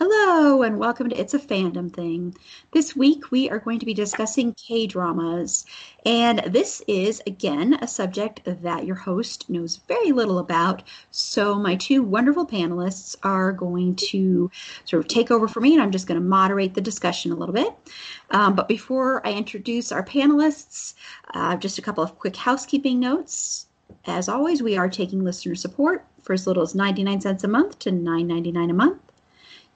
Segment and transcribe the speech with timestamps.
[0.00, 2.32] Hello and welcome to It's a Fandom Thing.
[2.70, 5.66] This week we are going to be discussing K dramas,
[6.06, 10.84] and this is again a subject that your host knows very little about.
[11.10, 14.48] So, my two wonderful panelists are going to
[14.84, 17.36] sort of take over for me, and I'm just going to moderate the discussion a
[17.36, 17.74] little bit.
[18.30, 20.94] Um, but before I introduce our panelists,
[21.34, 23.66] uh, just a couple of quick housekeeping notes.
[24.06, 27.80] As always, we are taking listener support for as little as 99 cents a month
[27.80, 29.07] to $9.99 a month.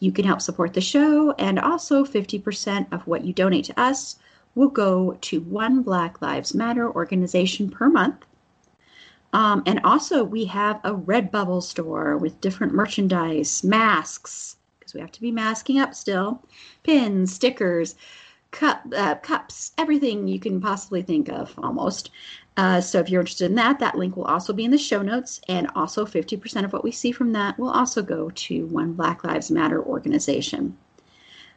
[0.02, 4.16] You can help support the show, and also 50% of what you donate to us
[4.56, 8.24] will go to one Black Lives Matter organization per month.
[9.32, 15.12] Um, and also, we have a Redbubble store with different merchandise, masks, because we have
[15.12, 16.42] to be masking up still,
[16.82, 17.94] pins, stickers,
[18.50, 22.10] cup, uh, cups, everything you can possibly think of almost.
[22.56, 25.00] Uh, so if you're interested in that, that link will also be in the show
[25.00, 28.92] notes, and also 50% of what we see from that will also go to one
[28.92, 30.76] Black Lives Matter organization.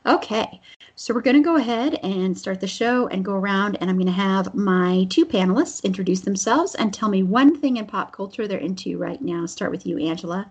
[0.06, 0.62] Okay,
[0.94, 3.98] so we're going to go ahead and start the show and go around, and I'm
[3.98, 8.12] going to have my two panelists introduce themselves and tell me one thing in pop
[8.12, 9.48] culture they're into right now.
[9.48, 10.50] Start with you, Angela.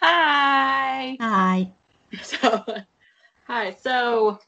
[0.00, 1.16] Hi.
[1.20, 1.72] Hi.
[2.22, 2.64] So,
[3.48, 3.76] hi.
[3.80, 4.38] So,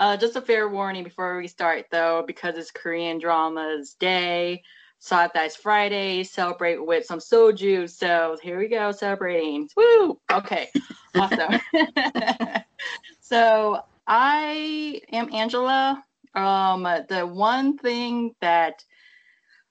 [0.00, 4.62] uh, just a fair warning before we start, though, because it's Korean Dramas Day.
[5.10, 6.24] That it's Friday.
[6.24, 7.88] Celebrate with some soju.
[7.88, 9.68] So here we go, celebrating.
[9.76, 10.18] Woo!
[10.32, 10.68] Okay,
[11.14, 11.60] awesome.
[13.20, 16.02] so I am Angela.
[16.34, 18.82] Um, the one thing that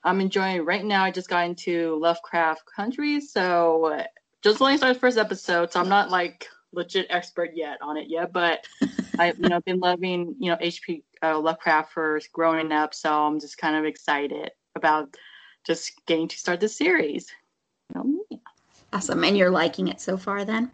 [0.04, 3.20] I'm enjoying right now, I just got into Lovecraft Country.
[3.20, 4.04] So
[4.44, 8.32] just only started first episode, so I'm not like legit expert yet on it yet,
[8.32, 8.66] but
[9.20, 13.40] I've you know been loving you know HP uh, Lovecraft for growing up, so I'm
[13.40, 15.16] just kind of excited about
[15.66, 17.28] just getting to start the series.
[17.94, 18.38] Yeah.
[18.94, 19.24] Awesome.
[19.24, 20.72] And you're liking it so far then?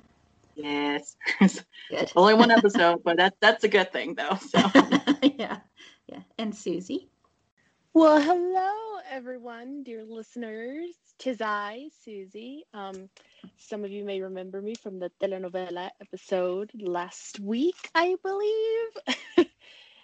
[0.56, 1.18] Yes,
[1.90, 2.12] Good.
[2.16, 4.38] only one episode, but that's that's a good thing though.
[4.48, 4.60] So
[5.38, 5.58] yeah.
[6.08, 6.20] Yeah.
[6.38, 7.10] And Susie?
[7.96, 10.90] Well, hello, everyone, dear listeners.
[11.18, 12.66] Tis I, Susie.
[12.74, 13.10] Um,
[13.56, 19.48] some of you may remember me from the telenovela episode last week, I believe.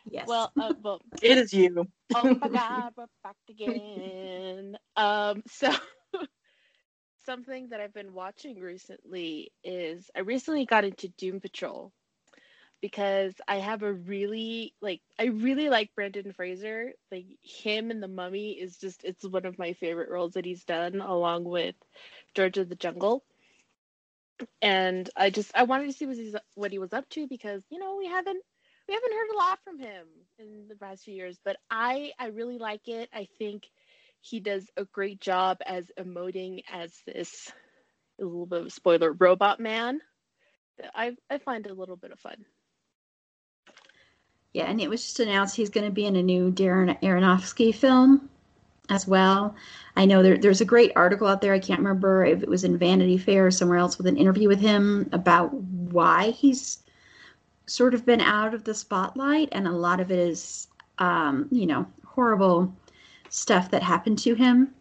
[0.09, 0.25] Yes.
[0.25, 1.85] well, uh, well, it is you.
[2.15, 4.77] oh my God, we're back again.
[4.95, 5.69] Um, so
[7.25, 11.91] something that I've been watching recently is I recently got into Doom Patrol
[12.81, 16.93] because I have a really like I really like Brendan Fraser.
[17.11, 20.65] Like him and the Mummy is just it's one of my favorite roles that he's
[20.65, 21.75] done along with
[22.35, 23.23] George of the Jungle.
[24.61, 27.63] And I just I wanted to see what he's what he was up to because
[27.69, 28.43] you know we haven't
[28.87, 30.05] we haven't heard a lot from him
[30.39, 33.09] in the past few years, but I I really like it.
[33.13, 33.63] I think
[34.21, 37.51] he does a great job as emoting as this
[38.19, 39.99] a little bit of spoiler robot man.
[40.95, 42.45] I I find it a little bit of fun.
[44.53, 47.73] Yeah, and it was just announced he's going to be in a new Darren Aronofsky
[47.73, 48.29] film
[48.89, 49.55] as well.
[49.95, 51.53] I know there, there's a great article out there.
[51.53, 54.49] I can't remember if it was in Vanity Fair or somewhere else with an interview
[54.49, 56.79] with him about why he's
[57.65, 61.65] sort of been out of the spotlight, and a lot of it is, um, you
[61.65, 62.73] know, horrible
[63.29, 64.73] stuff that happened to him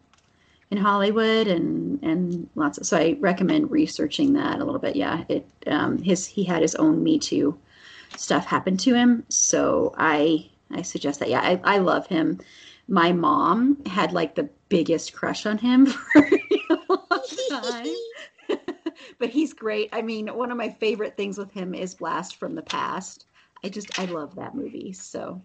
[0.69, 2.85] in Hollywood, and and lots of.
[2.85, 4.97] So I recommend researching that a little bit.
[4.97, 7.57] Yeah, it um, his he had his own Me Too
[8.17, 11.29] stuff happened to him, so I I suggest that.
[11.29, 12.39] Yeah, I, I love him.
[12.87, 16.29] My mom had like the biggest crush on him for
[16.69, 17.87] a long time.
[19.19, 19.89] but he's great.
[19.91, 23.25] I mean, one of my favorite things with him is Blast from the Past.
[23.63, 24.93] I just I love that movie.
[24.93, 25.41] So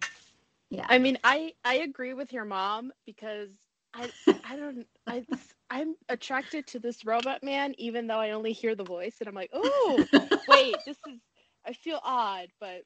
[0.69, 0.85] yeah.
[0.89, 3.49] I mean, I I agree with your mom because
[3.93, 4.09] I
[4.43, 5.25] I don't I
[5.69, 9.35] I'm attracted to this robot man even though I only hear the voice and I'm
[9.35, 10.05] like, oh
[10.47, 11.19] wait, this is
[11.67, 12.83] I feel odd, but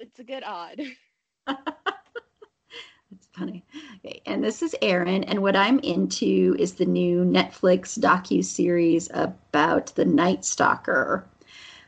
[0.00, 0.80] it's a good odd.
[1.46, 3.64] That's funny.
[3.98, 5.24] Okay, and this is Erin.
[5.24, 11.28] And what I'm into is the new Netflix docu series about the Night Stalker.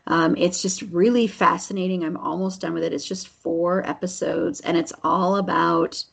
[0.06, 2.05] Um, it's just really fascinating.
[2.05, 2.93] I'm almost done with it.
[2.93, 6.05] It's just four episodes, and it's all about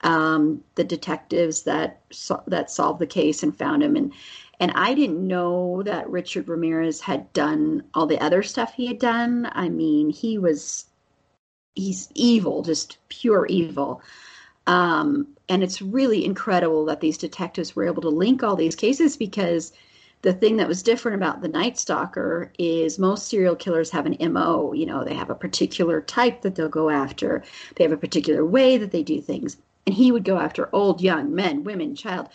[0.00, 3.94] um, the detectives that so- that solved the case and found him.
[3.94, 4.12] And
[4.60, 8.98] and I didn't know that Richard Ramirez had done all the other stuff he had
[8.98, 9.48] done.
[9.52, 10.86] I mean, he was
[11.74, 14.02] he's evil, just pure evil.
[14.66, 19.16] Um, and it's really incredible that these detectives were able to link all these cases
[19.16, 19.72] because
[20.22, 24.32] the thing that was different about the Night Stalker is most serial killers have an
[24.32, 24.72] MO.
[24.72, 27.44] You know, they have a particular type that they'll go after,
[27.76, 29.56] they have a particular way that they do things.
[29.86, 32.28] And he would go after old, young, men, women, child,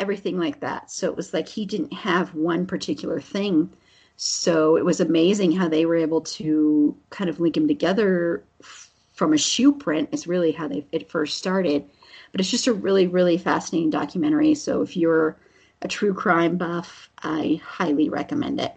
[0.00, 0.90] everything like that.
[0.90, 3.70] So it was like he didn't have one particular thing.
[4.16, 8.42] So it was amazing how they were able to kind of link him together
[9.12, 11.84] from a shoe print, is really how they it first started.
[12.32, 14.54] But it's just a really, really fascinating documentary.
[14.54, 15.36] So if you're
[15.82, 18.72] a true crime buff, I highly recommend it.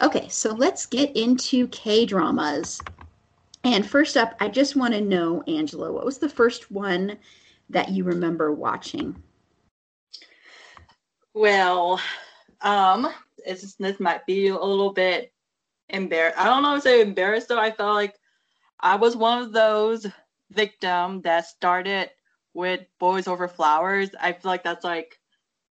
[0.00, 2.80] Okay, so let's get into K dramas.
[3.64, 7.18] And first up, I just want to know, Angela, what was the first one
[7.70, 9.20] that you remember watching?
[11.38, 12.00] Well,
[12.62, 13.06] um,
[13.46, 15.32] it's, this might be a little bit
[15.88, 16.36] embarrassed.
[16.36, 17.60] I don't know if say embarrassed though.
[17.60, 18.16] I felt like
[18.80, 20.04] I was one of those
[20.50, 22.10] victim that started
[22.54, 24.10] with Boys Over Flowers.
[24.20, 25.20] I feel like that's like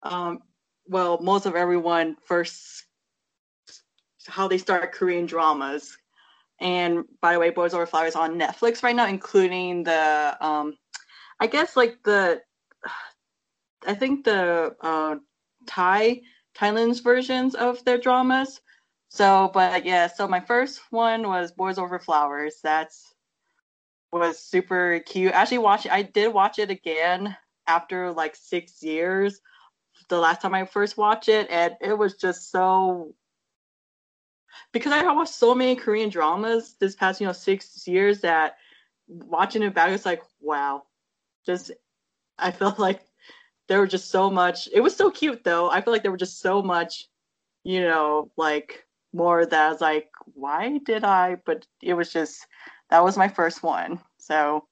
[0.03, 0.41] um,
[0.89, 2.85] well, most of everyone first
[4.27, 5.97] how they start Korean dramas.
[6.61, 10.77] And by the way, Boys Over Flowers on Netflix right now, including the um,
[11.39, 12.43] I guess like the
[13.87, 15.17] I think the uh,
[15.67, 16.23] Thai
[16.55, 18.61] Thailand's versions of their dramas.
[19.09, 22.61] So, but yeah, so my first one was Boys Over Flowers.
[22.63, 23.15] That's
[24.13, 25.33] was super cute.
[25.33, 27.37] Actually, watch I did watch it again
[27.67, 29.41] after like six years
[30.09, 33.15] the last time I first watched it, and it was just so
[34.73, 38.57] because I watched so many Korean dramas this past you know six years that
[39.09, 40.85] watching it back it's like wow,
[41.47, 41.73] just
[42.39, 43.03] I felt like
[43.69, 44.69] there were just so much.
[44.73, 45.71] It was so cute though.
[45.71, 47.09] I feel like there were just so much,
[47.65, 51.37] you know, like more that I was like, why did I?
[51.45, 52.47] But it was just
[52.91, 54.01] that was my first one.
[54.19, 54.65] So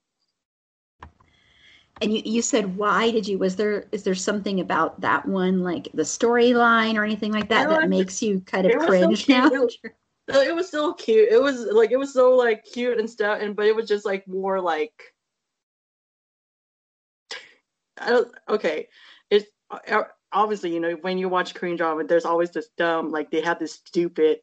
[2.01, 5.61] and you, you said why did you was there is there something about that one
[5.61, 9.51] like the storyline or anything like that that makes you kind of cringe so now
[9.53, 13.55] it was, so cute it was like it was so like cute and stuff and
[13.55, 15.20] but it was just like more like I
[18.49, 18.87] okay.
[19.29, 20.03] It's uh,
[20.33, 23.59] obviously you know when you watch korean drama there's always this dumb like they have
[23.59, 24.39] this stupid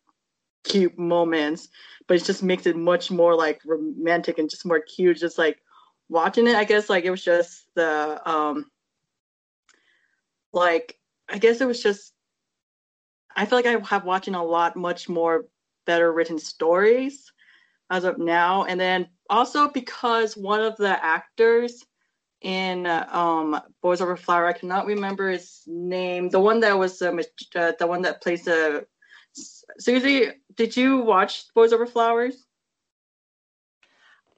[0.62, 1.70] cute moments
[2.08, 5.19] but it just makes it much more like romantic and just more cute.
[5.19, 5.62] Just like
[6.08, 8.64] watching it, I guess like it was just the um
[10.52, 12.14] like I guess it was just
[13.37, 15.46] I feel like I have watching a lot much more
[15.87, 17.31] better written stories
[17.90, 18.64] as of now.
[18.64, 21.84] And then also because one of the actors
[22.40, 27.00] in uh, um Boys Over Flower I cannot remember his name the one that was
[27.02, 27.12] uh,
[27.79, 28.81] the one that plays the uh,
[29.79, 32.46] Susie did you watch Boys Over Flowers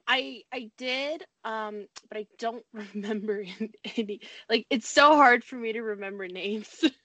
[0.07, 3.43] I I did, um, but I don't remember
[3.97, 4.21] any.
[4.49, 6.83] Like it's so hard for me to remember names.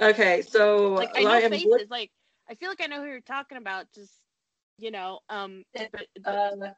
[0.00, 1.66] Okay, so like I know faces.
[1.66, 2.10] Look- like
[2.48, 3.86] I feel like I know who you're talking about.
[3.94, 4.12] Just
[4.78, 6.74] you know, um, but the,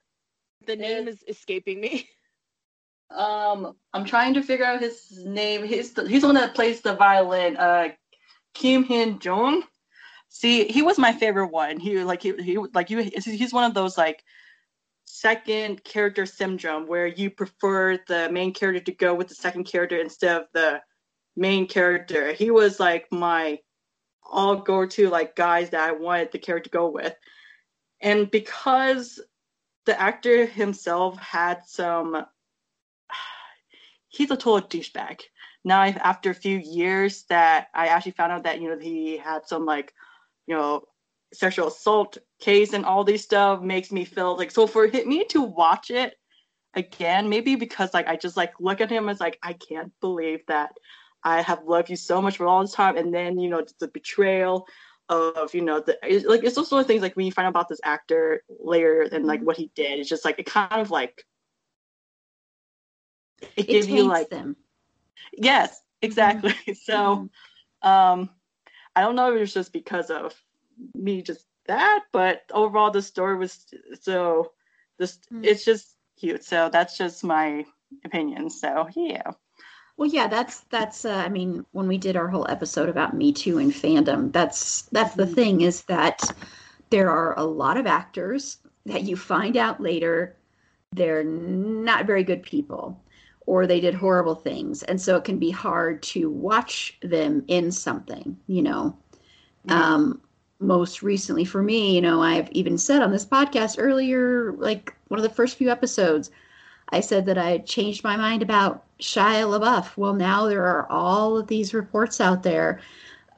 [0.67, 2.09] the name is escaping me.
[3.11, 5.65] Um, I'm trying to figure out his name.
[5.65, 7.57] He's the, he's the one that plays the violin.
[7.57, 7.89] Uh,
[8.55, 9.63] Kim Hyun Joong.
[10.29, 11.79] See, he was my favorite one.
[11.79, 12.99] He like he he like you.
[13.03, 14.25] He's one of those like
[15.05, 20.01] second character syndrome where you prefer the main character to go with the second character
[20.01, 20.81] instead of the
[21.37, 22.33] main character.
[22.33, 23.61] He was like my
[24.25, 27.15] all go to like guys that I wanted the character to go with.
[28.01, 29.21] And because
[29.87, 32.27] the actor himself had some
[34.15, 35.21] he's a total douchebag.
[35.65, 39.47] Now after a few years that I actually found out that you know he had
[39.47, 39.93] some like
[40.47, 40.85] you know
[41.33, 45.25] sexual assault case and all these stuff makes me feel like so for hit me
[45.25, 46.15] to watch it
[46.75, 50.41] again maybe because like i just like look at him as like i can't believe
[50.47, 50.73] that
[51.25, 53.89] i have loved you so much for all this time and then you know the
[53.89, 54.67] betrayal
[55.09, 57.69] of you know the it's, like it's also things like when you find out about
[57.69, 59.47] this actor later and like mm-hmm.
[59.47, 61.25] what he did it's just like it kind of like
[63.57, 64.57] it, it gives you like them
[65.33, 66.73] yes exactly mm-hmm.
[66.85, 67.29] so
[67.85, 67.89] mm-hmm.
[67.89, 68.31] um
[68.97, 70.35] i don't know if it's just because of
[70.95, 73.67] me just that, but overall the story was
[74.01, 74.53] so
[74.99, 75.45] this mm.
[75.45, 76.45] it's just cute.
[76.45, 77.65] So that's just my
[78.05, 78.51] opinion.
[78.51, 79.33] So yeah.
[79.97, 81.05] Well, yeah, that's that's.
[81.05, 84.83] Uh, I mean, when we did our whole episode about Me Too and fandom, that's
[84.93, 86.21] that's the thing is that
[86.91, 90.37] there are a lot of actors that you find out later
[90.93, 93.01] they're not very good people
[93.47, 97.71] or they did horrible things, and so it can be hard to watch them in
[97.71, 98.37] something.
[98.47, 98.97] You know,
[99.69, 100.21] um,
[100.61, 105.19] most recently for me, you know, I've even said on this podcast earlier, like one
[105.19, 106.31] of the first few episodes,
[106.91, 109.97] I said that I had changed my mind about Shia LaBeouf.
[109.97, 112.81] Well, now there are all of these reports out there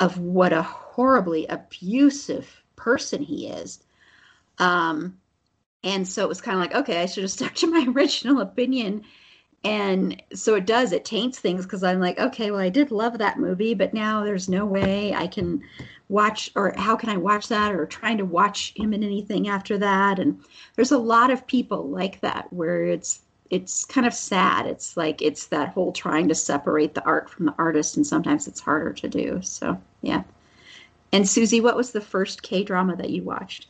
[0.00, 3.80] of what a horribly abusive person he is.
[4.58, 5.18] Um,
[5.82, 8.40] and so it was kind of like, okay, I should have stuck to my original
[8.40, 9.04] opinion.
[9.66, 13.18] And so it does, it taints things because I'm like, okay, well, I did love
[13.18, 15.60] that movie, but now there's no way I can
[16.08, 19.76] watch, or how can I watch that, or trying to watch him in anything after
[19.78, 20.20] that.
[20.20, 20.40] And
[20.76, 24.66] there's a lot of people like that where it's it's kind of sad.
[24.66, 28.46] It's like it's that whole trying to separate the art from the artist, and sometimes
[28.46, 29.40] it's harder to do.
[29.42, 30.22] So yeah.
[31.12, 33.66] And Susie, what was the first K drama that you watched?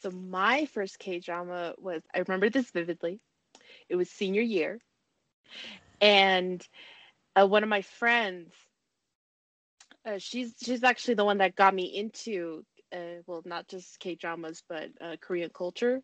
[0.00, 3.20] So my first K drama was I remember this vividly.
[3.88, 4.80] It was senior year,
[6.00, 6.66] and
[7.36, 8.52] uh, one of my friends,
[10.06, 12.64] uh, she's she's actually the one that got me into
[12.94, 16.02] uh, well not just K dramas but uh, Korean culture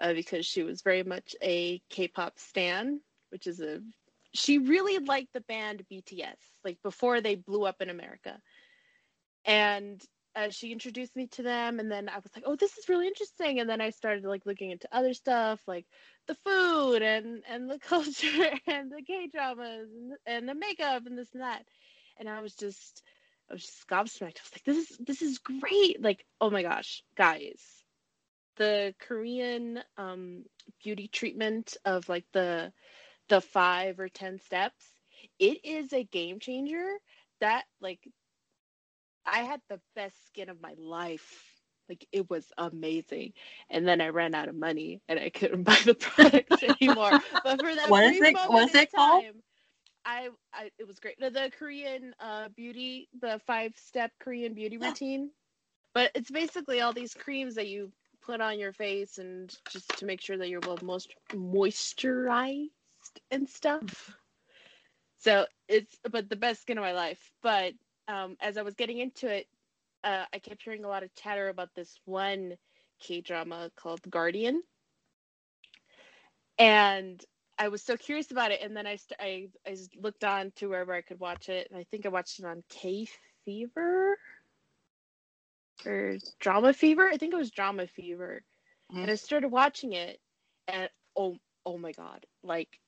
[0.00, 3.80] uh, because she was very much a K-pop stan, which is a
[4.34, 8.38] she really liked the band BTS like before they blew up in America,
[9.44, 10.00] and
[10.38, 13.08] uh, she introduced me to them, and then I was like, oh, this is really
[13.08, 15.86] interesting, and then I started like looking into other stuff like
[16.28, 21.18] the food and and the culture and the K dramas and, and the makeup and
[21.18, 21.64] this and that,
[22.18, 23.02] and I was just
[23.50, 24.38] I was just gobsmacked.
[24.38, 26.00] I was like, this is this is great.
[26.00, 27.60] Like, oh my gosh, guys,
[28.58, 30.44] the Korean um,
[30.84, 32.72] beauty treatment of like the
[33.28, 34.84] the five or ten steps,
[35.40, 36.86] it is a game changer.
[37.40, 38.00] That like
[39.30, 41.54] I had the best skin of my life.
[41.88, 43.32] Like it was amazing.
[43.70, 47.16] And then I ran out of money and I couldn't buy the product anymore.
[47.42, 49.24] But for that What is it- moment what's in it called?
[49.24, 49.42] time,
[50.04, 51.16] I, I it was great.
[51.20, 54.94] The, the Korean uh beauty, the five step Korean beauty Yeah.
[54.94, 55.30] routine.
[55.94, 57.92] But it's basically all these creams that you
[58.22, 62.68] put on your face and just to make sure that you're well most moisturized
[63.30, 64.16] and stuff.
[65.18, 67.30] So it's but the best skin of my life.
[67.42, 67.74] But
[68.08, 69.46] um, as I was getting into it,
[70.04, 72.56] uh, I kept hearing a lot of chatter about this one
[73.00, 74.62] K drama called Guardian,
[76.58, 77.24] and
[77.58, 78.60] I was so curious about it.
[78.62, 81.78] And then I, st- I I looked on to wherever I could watch it, and
[81.78, 83.06] I think I watched it on K
[83.44, 84.18] Fever
[85.86, 87.08] or Drama Fever.
[87.08, 88.42] I think it was Drama Fever,
[88.90, 89.02] Mhm.
[89.02, 90.20] and I started watching it,
[90.68, 91.36] and oh
[91.66, 92.80] oh my god, like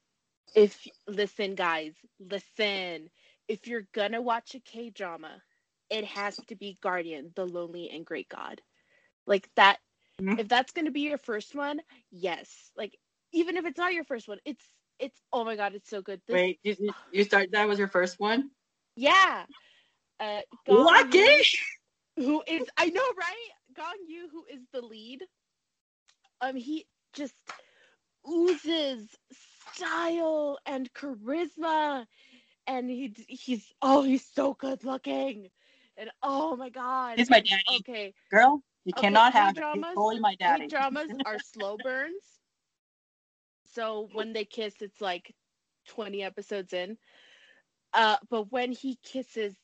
[0.55, 3.11] if listen guys, listen
[3.50, 5.42] if you're gonna watch a K drama,
[5.90, 8.62] it has to be Guardian, the Lonely and Great God.
[9.26, 9.78] Like that,
[10.21, 10.40] Mhm.
[10.40, 11.80] if that's gonna be your first one,
[12.11, 12.73] yes.
[12.76, 12.97] Like
[13.33, 14.64] even if it's not your first one, it's
[15.00, 16.23] it's oh my god, it's so good.
[16.28, 17.50] This, Wait, you, you- start.
[17.52, 18.50] That was your first one.
[18.97, 19.47] yeah.
[20.21, 21.09] Uh, Gong Lucky.
[21.11, 21.45] Yoo,
[22.16, 23.50] who is I know right?
[23.76, 25.25] Gong Yoo, who is the lead.
[26.40, 27.35] Um, he just
[28.28, 29.16] oozes
[29.75, 32.07] style and charisma,
[32.71, 35.50] and he he's oh he's so good looking,
[35.97, 38.15] and oh my god, He's my daddy, okay.
[38.31, 38.62] girl.
[38.85, 39.65] You Okay, cannot have it.
[39.73, 40.69] He's fully my daddy.
[40.69, 42.41] dramas are slow burns.
[43.67, 45.35] So when they kiss, it's like
[45.89, 46.99] 20 episodes in.
[47.95, 49.57] Uh, but when he kisses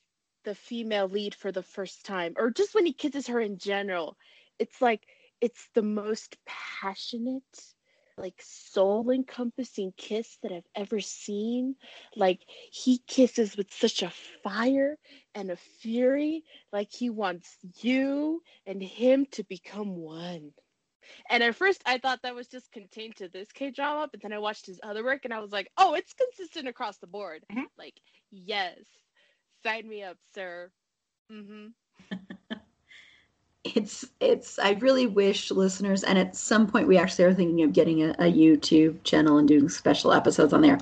[0.44, 4.16] the female lead for the first time, or just when he kisses her in general,
[4.58, 5.08] it's like
[5.40, 7.75] it's the most passionate,
[8.18, 11.76] like soul encompassing kiss that I've ever seen.
[12.16, 14.10] Like he kisses with such a
[14.42, 14.98] fire
[15.34, 20.52] and a fury, like he wants you and him to become one.
[21.30, 24.32] And at first, I thought that was just contained to this K drama, but then
[24.32, 27.44] I watched his other work and I was like, oh, it's consistent across the board.
[27.50, 27.66] Mhm.
[27.78, 28.78] Like, yes,
[29.62, 30.70] sign me up, sir.
[31.30, 31.68] hmm
[33.74, 37.72] it's it's i really wish listeners and at some point we actually are thinking of
[37.72, 40.78] getting a, a youtube channel and doing special episodes on there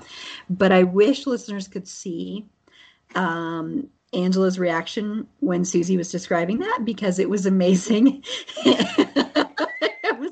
[0.51, 2.47] but i wish listeners could see
[3.15, 8.23] um angela's reaction when susie was describing that because it was amazing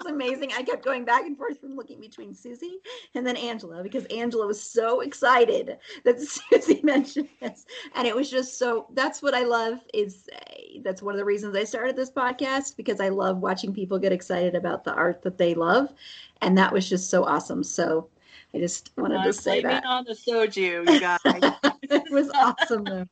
[0.02, 2.78] was amazing i kept going back and forth from looking between susie
[3.14, 8.30] and then angela because angela was so excited that susie mentioned this and it was
[8.30, 11.96] just so that's what i love is uh, that's one of the reasons i started
[11.96, 15.92] this podcast because i love watching people get excited about the art that they love
[16.40, 18.08] and that was just so awesome so
[18.54, 19.84] I just wanted I'm to say that.
[19.86, 21.18] on the soju, you guys.
[21.82, 23.06] it was awesome though.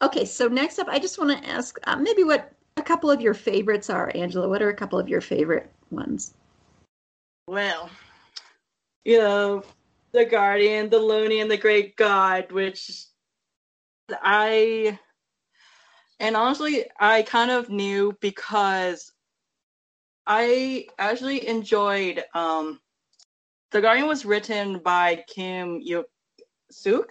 [0.00, 3.20] Okay, so next up, I just want to ask uh, maybe what a couple of
[3.20, 4.48] your favorites are, Angela.
[4.48, 6.34] What are a couple of your favorite ones?
[7.46, 7.90] well,
[9.04, 9.62] you know,
[10.12, 12.90] the Guardian, the Looney, and the Great God, which
[14.10, 14.98] I
[16.20, 19.12] and honestly, I kind of knew because
[20.26, 22.80] I actually enjoyed um
[23.70, 26.06] The Guardian was written by Kim Yuk
[26.70, 27.10] Suk.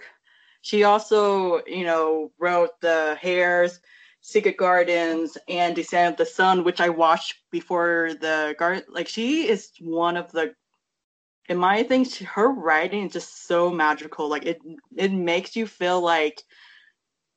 [0.62, 3.80] She also, you know, wrote The Heirs,
[4.22, 8.84] Secret Gardens, and Descent of the Sun, which I watched before the Guard.
[8.88, 10.54] Like she is one of the
[11.48, 14.28] in my thing, she- her writing is just so magical.
[14.28, 14.60] Like it
[14.96, 16.42] it makes you feel like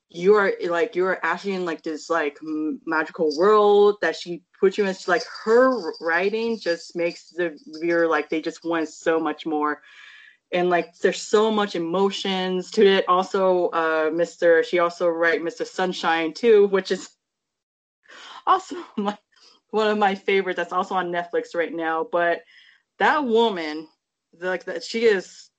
[0.08, 2.38] you are like you're actually in like this like
[2.86, 4.94] magical world that she puts you in.
[5.08, 9.82] Like her writing just makes the viewer like they just want so much more.
[10.52, 13.04] And like there's so much emotions to it.
[13.08, 14.64] Also, uh Mr.
[14.64, 15.66] She also write Mr.
[15.66, 17.10] Sunshine too, which is
[18.46, 19.16] also my
[19.70, 22.06] one of my favorites that's also on Netflix right now.
[22.10, 22.42] But
[22.98, 23.88] that woman,
[24.40, 25.50] like that she is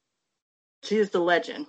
[0.84, 1.68] she is the legend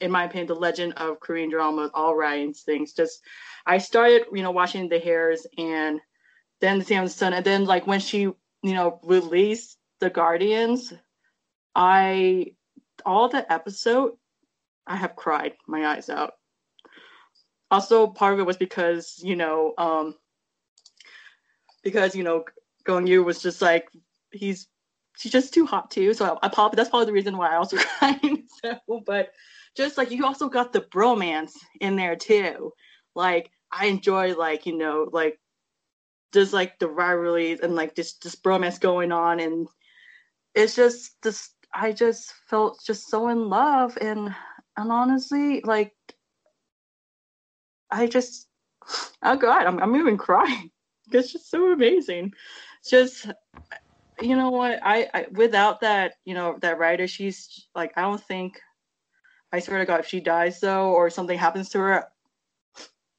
[0.00, 2.92] in my opinion, the legend of Korean drama, all ryan's things.
[2.92, 3.20] Just
[3.66, 6.00] I started, you know, watching the heirs and
[6.60, 10.92] then the Sam and then like when she, you know, released the Guardians,
[11.76, 12.54] I
[13.04, 14.12] all the episode,
[14.86, 16.32] I have cried my eyes out.
[17.70, 20.14] Also, part of it was because, you know, um
[21.84, 22.44] because, you know,
[22.84, 23.88] Gong Yoo was just like
[24.32, 24.68] he's
[25.18, 26.14] she's just too hot too.
[26.14, 28.20] So I, I probably that's probably the reason why I also cried.
[28.64, 29.32] So but
[29.76, 32.72] just like you also got the bromance in there too.
[33.14, 35.38] Like I enjoy like, you know, like
[36.32, 39.68] just like the rivalries and like this this bromance going on and
[40.54, 44.34] it's just this I just felt just so in love and
[44.76, 45.94] and honestly like
[47.90, 48.48] I just
[49.22, 50.70] oh god, I'm I'm even crying.
[51.12, 52.32] It's just so amazing.
[52.80, 53.26] It's just
[54.20, 58.20] you know what I, I without that you know that writer she's like I don't
[58.20, 58.60] think
[59.52, 62.04] I swear to God, if she dies though, or something happens to her,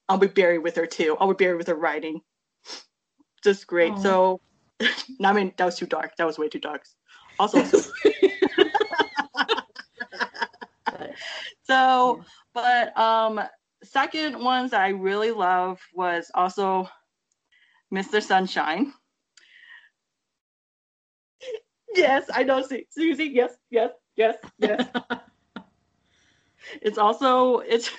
[0.10, 1.16] I'll be buried with her too.
[1.20, 2.22] I'll be buried with her writing.
[3.44, 3.94] Just great.
[3.94, 4.02] Aw.
[4.02, 4.42] So,
[5.24, 6.16] I mean that was too dark.
[6.18, 6.84] That was way too dark.
[7.40, 7.64] Also,
[11.68, 13.42] so, so but um,
[13.84, 16.90] second ones I really love was also
[17.92, 18.22] Mr.
[18.22, 18.94] Sunshine.
[21.96, 23.32] Yes, I know, Su- Susie.
[23.34, 24.86] Yes, yes, yes, yes.
[26.82, 27.90] it's also it's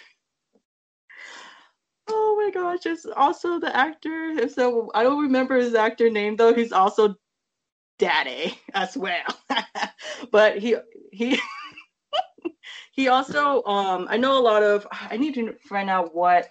[2.08, 6.54] oh my gosh it's also the actor so i don't remember his actor name though
[6.54, 7.14] he's also
[7.98, 9.24] daddy as well
[10.32, 10.76] but he
[11.12, 11.38] he
[12.98, 16.48] he also um i know a lot of i need to find out what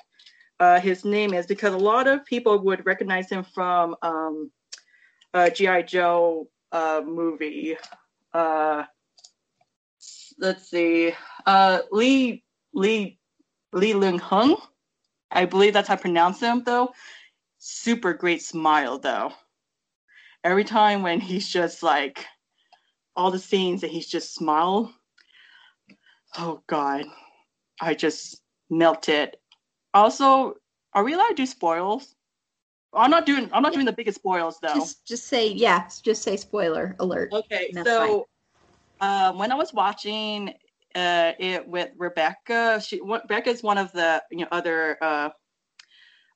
[0.61, 4.49] uh his name is because a lot of people would recognize him from um
[5.53, 7.77] gi joe uh movie.
[8.33, 8.83] Uh
[10.39, 11.13] let's see.
[11.45, 13.19] Uh lee lee
[13.73, 14.57] lee lung hung?
[15.31, 16.93] I believe that's how i pronounce him though.
[17.57, 19.33] Super great smile though.
[20.43, 22.25] Every time when he's just like
[23.15, 24.93] all the scenes that he's just smile
[26.37, 27.05] oh god
[27.81, 29.35] i just melted
[29.93, 30.55] also
[30.93, 32.15] are we allowed to do spoils
[32.93, 36.23] i'm not doing i'm not doing the biggest spoils though Just just say yeah, just
[36.23, 37.31] say spoiler alert.
[37.31, 38.27] Okay, so
[39.01, 40.49] um, when I was watching
[40.95, 45.29] uh, it with Rebecca, she Rebecca is one of the you know other uh,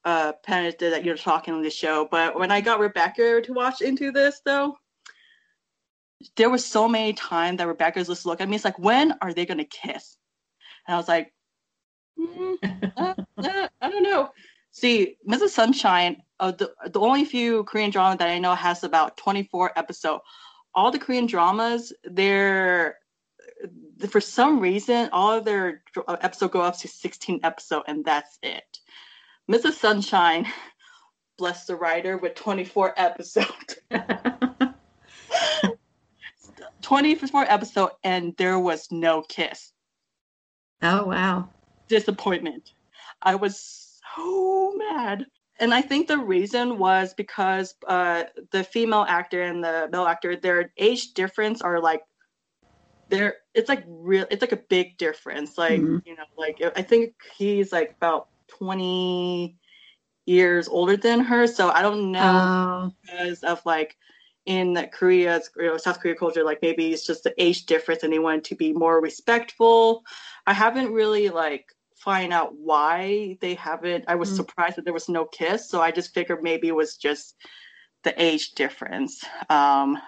[0.06, 2.08] uh, panelists that you're talking on the show.
[2.10, 4.77] But when I got Rebecca to watch into this, though,
[6.36, 8.55] there was so many times that Rebecca's just look at me.
[8.55, 10.17] It's like, when are they gonna kiss?
[10.88, 11.34] And I was like,
[12.19, 12.57] "Mm,
[12.97, 14.29] uh, uh, I don't know.
[14.71, 15.49] See, Mrs.
[15.49, 20.23] Sunshine, uh, the the only few Korean drama that I know has about 24 episodes
[20.73, 22.97] all the Korean dramas, they're
[24.10, 28.39] for some reason all of their dr- episode go up to 16 episode and that's
[28.41, 28.79] it.
[29.49, 29.73] Mrs.
[29.73, 30.47] Sunshine,
[31.38, 33.77] bless the writer with 24 episodes.
[36.91, 39.71] 24 episode and there was no kiss.
[40.82, 41.47] oh wow.
[41.88, 42.73] Disappointment.
[43.21, 45.25] I was so mad.
[45.60, 50.36] And I think the reason was because uh, the female actor and the male actor,
[50.36, 52.01] their age difference are like,
[53.10, 54.25] they're it's like real.
[54.30, 55.58] It's like a big difference.
[55.58, 56.06] Like Mhm.
[56.06, 59.56] you know, like I think he's like about twenty
[60.25, 61.47] years older than her.
[61.47, 63.97] So I don't know Oh, because of like
[64.45, 68.04] in that Korea's you know, South Korea culture, like maybe it's just the age difference
[68.04, 70.04] and they wanted to be more respectful.
[70.47, 74.06] I haven't really like find out why they haven't.
[74.08, 74.38] I was Mm.
[74.38, 77.36] surprised that there was no kiss, so I just figured maybe it was just
[78.04, 79.23] the age difference.
[79.49, 79.99] Um,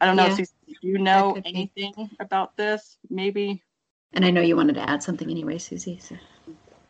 [0.00, 0.26] I don't know.
[0.26, 0.34] Yeah.
[0.36, 1.72] Susie, do you know could be.
[1.76, 2.98] anything about this?
[3.10, 3.62] Maybe.
[4.12, 5.98] And I know you wanted to add something anyway, Susie.
[5.98, 6.16] So.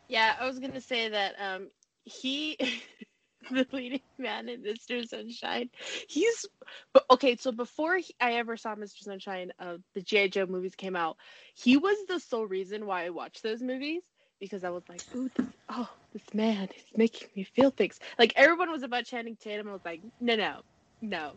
[0.08, 1.70] Yeah, I was gonna say that um
[2.04, 2.58] he
[3.50, 5.06] the leading man in Mr.
[5.06, 5.70] Sunshine,
[6.08, 6.46] he's
[6.92, 9.02] but okay, so before he, I ever saw Mr.
[9.02, 10.28] Sunshine, uh the G.I.
[10.28, 11.16] Joe movies came out,
[11.54, 14.02] he was the sole reason why I watched those movies
[14.38, 17.98] because I was like, ooh, this, oh, this man is making me feel things.
[18.18, 20.60] Like everyone was about Channing Tatum, I was like, no, no,
[21.00, 21.32] no,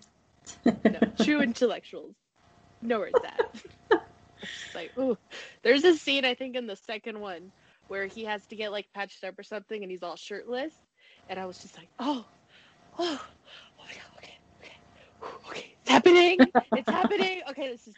[0.66, 2.16] no, true intellectuals,
[2.82, 4.00] know where it's at.
[4.42, 5.18] It's like, ooh,
[5.64, 7.52] there's a scene I think in the second one
[7.88, 10.74] where he has to get like patched up or something and he's all shirtless
[11.30, 12.26] and i was just like oh
[13.00, 13.22] oh
[13.80, 14.74] oh my god okay okay
[15.22, 17.42] whew, okay it's happening it's happening.
[17.50, 17.96] Okay this is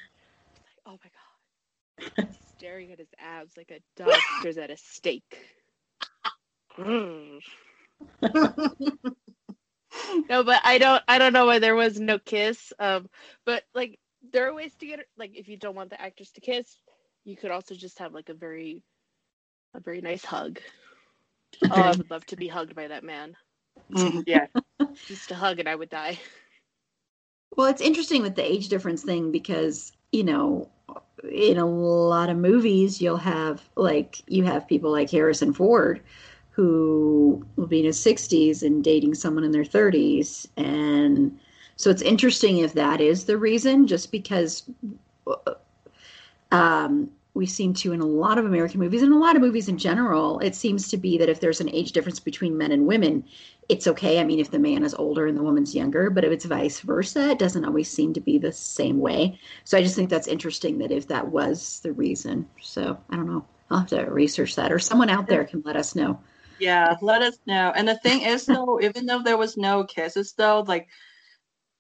[0.66, 2.32] like oh my god.
[2.58, 5.24] Staring at his abs like a dog stares at a steak
[6.80, 7.40] Mm.
[10.30, 13.10] no but i don't i don't know why there was no kiss um
[13.46, 14.00] but like
[14.32, 16.78] there are ways to get it like if you don't want the actors to kiss
[17.26, 18.82] you could also just have like a very
[19.76, 20.60] a very nice hug
[21.70, 23.36] oh i would love to be hugged by that man
[23.92, 24.48] Mhm, yeah.
[25.08, 26.20] just a hug and i would die
[27.56, 30.70] Well, it's interesting with the age difference thing because, you know,
[31.30, 36.02] in a lot of movies, you'll have like, you have people like Harrison Ford
[36.52, 40.48] who will be in his 60s and dating someone in their 30s.
[40.58, 41.40] And
[41.76, 44.70] so it's interesting if that is the reason, just because
[46.52, 49.70] um, we seem to, in a lot of American movies and a lot of movies
[49.70, 52.86] in general, it seems to be that if there's an age difference between men and
[52.86, 53.24] women,
[53.70, 54.20] it's okay.
[54.20, 56.82] I mean, if the man is older and the woman's younger, but if it's vice
[56.82, 59.40] versa, it doesn't always seem to be the same way.
[59.64, 62.48] So I just think that's interesting that if that was the reason.
[62.62, 63.46] So I don't know.
[63.70, 66.20] I'll have to research that, or someone out there can let us know.
[66.60, 67.72] Yeah, let us know.
[67.74, 70.90] And the thing is, though, even though there was no kisses, though, like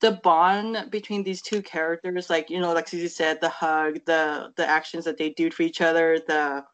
[0.01, 4.51] the bond between these two characters, like you know, like Susie said, the hug, the
[4.57, 6.65] the actions that they do for each other, the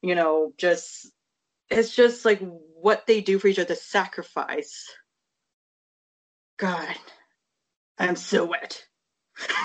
[0.00, 1.12] you know, just
[1.70, 2.40] it's just like
[2.74, 4.90] what they do for each other, the sacrifice.
[6.56, 6.94] God,
[7.98, 8.84] I'm so wet.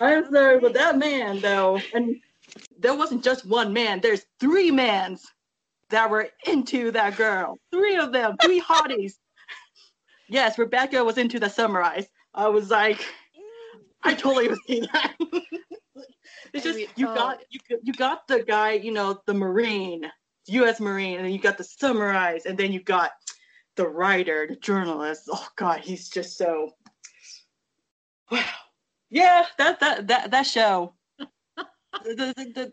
[0.00, 2.16] I'm sorry, but that man though, and
[2.78, 4.00] there wasn't just one man.
[4.00, 5.24] There's three mans
[5.92, 7.58] that were into that girl.
[7.70, 9.14] Three of them, three hotties.
[10.28, 12.08] Yes, Rebecca was into the summarize.
[12.34, 13.04] I was like,
[14.02, 15.14] I totally was seeing that.
[16.52, 20.10] it's just you got you got- you got the guy, you know, the Marine,
[20.46, 20.80] U.S.
[20.80, 23.12] Marine, and then you got the summarize, and then you got
[23.76, 25.28] the writer, the journalist.
[25.30, 26.70] Oh God, he's just so.
[28.30, 28.44] Wow.
[29.10, 30.94] Yeah, that that that that show.
[31.18, 31.24] the,
[32.04, 32.72] the, the-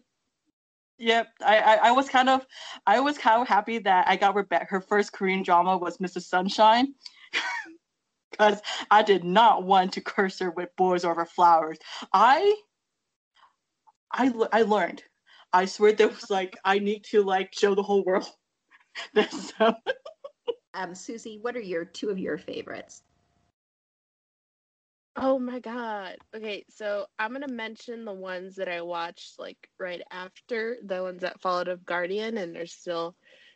[0.99, 2.45] yep, I, I I was kind of
[2.85, 4.65] I was kind of happy that I got Rebecca.
[4.65, 6.23] Her first Korean drama was Mrs.
[6.23, 6.93] Sunshine.
[8.31, 11.77] Because I did not want to curse her with boys over flowers.
[12.13, 12.55] I
[14.11, 15.03] I I learned.
[15.51, 18.29] I swear there was like I need to like show the whole world.
[19.59, 19.75] Um,
[20.73, 23.03] Um, Susie, what are your two of your favorites?
[25.15, 26.17] Oh my god.
[26.35, 31.21] Okay, so I'm gonna mention the ones that I watched like right after the ones
[31.21, 33.15] that followed of Guardian, and they're still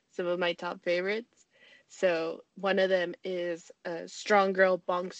[0.09, 1.47] some of my top favorites.
[1.87, 5.11] So one of them is uh, Strong Girl Bong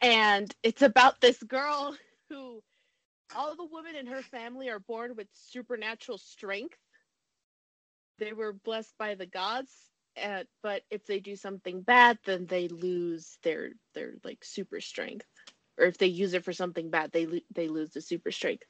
[0.00, 1.96] and it's about this girl
[2.28, 2.62] who
[3.34, 6.78] all the women in her family are born with supernatural strength.
[8.18, 9.90] They were blessed by the gods,
[10.22, 15.26] uh, but if they do something bad, then they lose their their like super strength.
[15.78, 18.64] Or if they use it for something bad, they lo- they lose the super strength.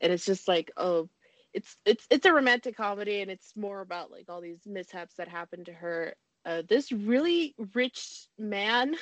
[0.00, 1.08] And it's just like, oh,
[1.52, 5.28] it's it's it's a romantic comedy, and it's more about like all these mishaps that
[5.28, 6.14] happen to her.
[6.44, 8.94] Uh, this really rich man,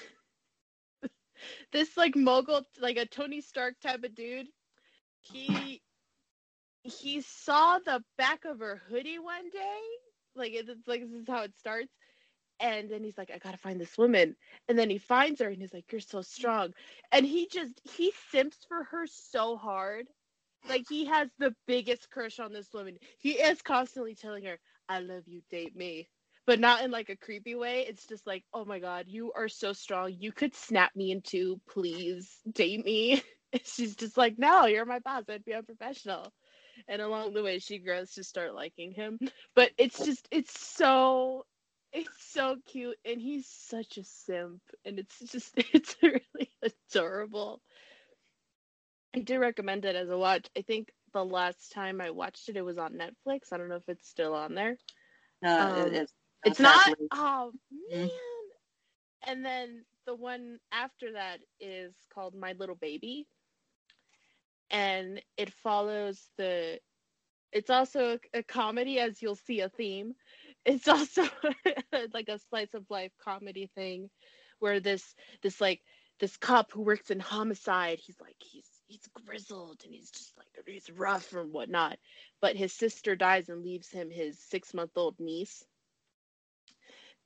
[1.72, 4.48] this like mogul, like a Tony Stark type of dude,
[5.20, 5.82] he
[6.82, 9.80] he saw the back of her hoodie one day
[10.38, 11.92] like it- it's like this is how it starts.
[12.60, 14.36] And then he's like i gotta find this woman.
[14.68, 16.74] And then he finds her and he's like you're so strong.
[17.12, 20.08] And he just he simps for her so hard.
[20.68, 22.98] Like he has the biggest crush on this woman.
[23.18, 26.08] He is constantly telling her i love you date me.
[26.46, 27.86] But not in like a creepy way.
[27.88, 30.14] It's just like oh my god you are so strong.
[30.18, 31.60] You could snap me in two.
[31.68, 33.22] Please date me.
[33.64, 35.24] She's just like no you're my boss.
[35.28, 36.32] I'd be unprofessional
[36.86, 39.18] and along the way she grows to start liking him.
[39.54, 41.46] But it's just it's so
[41.92, 47.60] it's so cute and he's such a simp and it's just it's really adorable.
[49.14, 50.48] I do recommend it as a watch.
[50.56, 53.52] I think the last time I watched it it was on Netflix.
[53.52, 54.76] I don't know if it's still on there.
[55.42, 56.12] No, Um, it's
[56.44, 56.96] It's not.
[57.12, 57.52] Oh
[57.92, 58.10] Mhm.
[58.10, 58.50] man.
[59.26, 63.26] And then the one after that is called My Little Baby.
[64.70, 66.78] And it follows the
[67.52, 70.14] it's also a, a comedy as you'll see a theme.
[70.64, 71.22] It's also
[72.12, 74.10] like a slice of life comedy thing
[74.58, 75.80] where this this like
[76.20, 80.48] this cop who works in homicide, he's like he's he's grizzled and he's just like
[80.66, 81.98] he's rough and whatnot.
[82.40, 85.64] But his sister dies and leaves him his six month old niece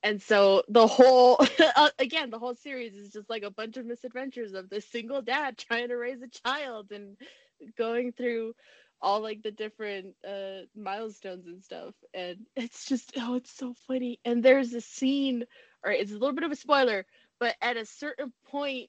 [0.03, 1.39] and so the whole
[1.77, 5.23] uh, again the whole series is just like a bunch of misadventures of this single
[5.23, 7.17] dad trying to raise a child and
[7.79, 8.55] going through
[9.01, 11.95] all like the different uh milestones and stuff.
[12.15, 14.21] And it's just oh it's so funny.
[14.25, 15.45] And there's a scene
[15.85, 17.05] or it's a little bit of a spoiler
[17.41, 18.89] but at a certain point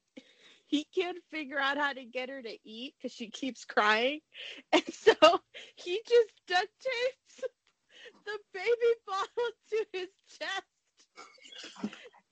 [0.67, 4.19] he can't figure out how to get her to eat because she keeps crying.
[4.71, 5.13] And so
[5.75, 7.49] he just duct tapes
[8.25, 10.72] the baby bottle to his chest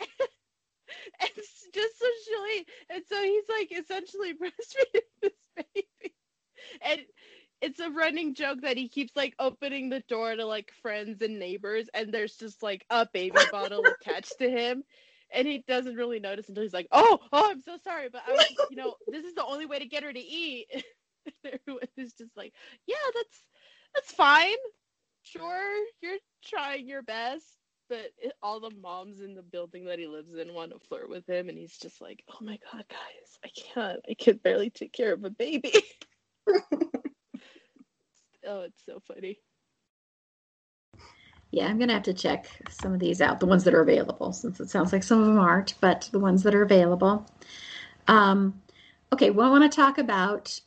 [1.21, 1.29] and
[1.73, 2.63] just so she'll.
[2.89, 6.15] And so he's like essentially breastfeeding this baby.
[6.81, 7.01] And
[7.62, 11.39] it's a running joke that he keeps like opening the door to like friends and
[11.39, 14.84] neighbors, and there's just like a baby bottle attached to him.
[15.34, 18.31] And he doesn't really notice until he's like, "Oh, oh, I'm so sorry, but I
[18.34, 20.67] was, you know, this is the only way to get her to eat."
[21.45, 22.53] everyone is just like,
[22.88, 23.43] "Yeah, that's
[23.95, 24.57] that's fine.
[25.23, 27.61] Sure, you're trying your best."
[27.91, 31.10] But it, all the moms in the building that he lives in want to flirt
[31.10, 34.69] with him and he's just like oh my god guys i can't i can barely
[34.69, 35.73] take care of a baby
[38.47, 39.38] oh it's so funny
[41.54, 44.32] Yeah, I'm gonna have to check some of these out, the ones that are available,
[44.32, 47.25] since it sounds like some of them aren't, but the ones that are available.
[48.08, 48.62] Um,
[49.12, 50.62] okay, well, I want to talk about.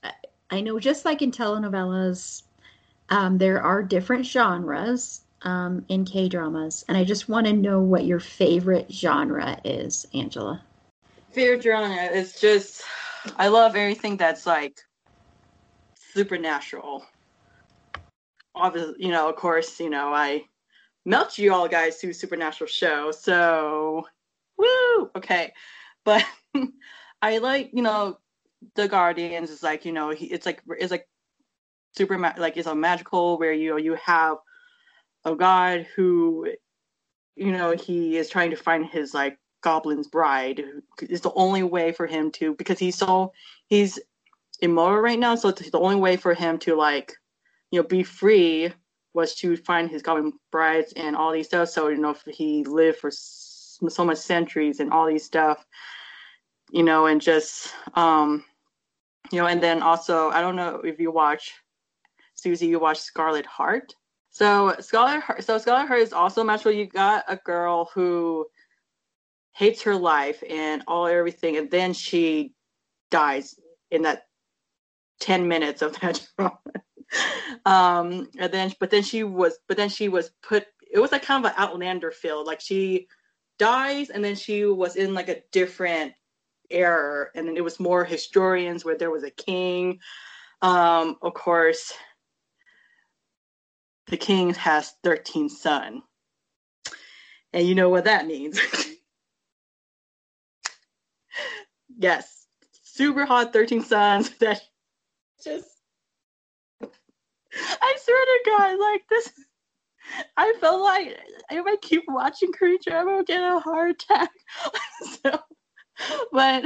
[0.50, 2.42] I know, just like in telenovelas,
[3.08, 7.80] um, there are different genres um, in K dramas, and I just want to know
[7.80, 10.62] what your favorite genre is, Angela.
[11.30, 12.83] Fear genre is just
[13.37, 14.80] I love everything that's like
[16.14, 17.04] supernatural.
[18.54, 20.44] Obviously, you know, of course, you know, I
[21.04, 24.07] melt you all guys to supernatural show, so
[24.57, 25.52] woo, okay.
[26.04, 26.24] But
[27.22, 28.18] I like, you know,
[28.74, 31.09] the Guardians is like, you know, he, it's like it's like
[31.96, 34.38] super ma- like it's a magical where you you have
[35.24, 36.48] a god who
[37.37, 40.62] you know he is trying to find his like goblin's bride
[41.02, 43.32] is the only way for him to because he's so
[43.68, 43.98] he's
[44.60, 47.14] immortal right now so the only way for him to like
[47.70, 48.70] you know be free
[49.14, 51.68] was to find his goblin brides and all these stuff.
[51.68, 55.64] So you know he lived for so much centuries and all these stuff
[56.70, 58.44] you know and just um
[59.30, 61.52] you know and then also i don't know if you watch
[62.34, 63.94] susie you watch scarlet heart
[64.35, 66.73] so Heart, so Scarlet Heart is also a magical.
[66.73, 68.47] You got a girl who
[69.53, 72.53] hates her life and all everything, and then she
[73.12, 73.55] dies
[73.92, 74.25] in that
[75.20, 76.59] ten minutes of that drama.
[77.64, 80.66] um, and then, but then she was, but then she was put.
[80.92, 82.44] It was like kind of an Outlander feel.
[82.44, 83.07] Like she
[83.61, 86.12] dies, and then she was in like a different
[86.70, 90.01] era, and then it was more historians where there was a king.
[90.61, 91.92] Um, of course,
[94.14, 96.03] the king has 13 sons.
[97.53, 98.61] And you know what that means.
[101.98, 102.46] yes,
[102.85, 104.62] super hot 13 sons that
[105.42, 105.68] just
[106.81, 109.31] I swear to God, like this
[110.37, 111.18] I felt like
[111.50, 114.31] if I keep watching Korean drama, I'll get a heart attack.
[115.24, 115.40] so,
[116.31, 116.64] but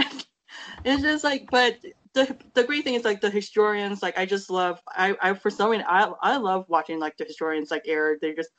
[0.84, 1.78] it's just like, but
[2.18, 4.02] the the great thing is like the historians.
[4.02, 4.80] Like I just love.
[4.88, 8.18] I I for some reason I I love watching like the historians like air.
[8.20, 8.50] They just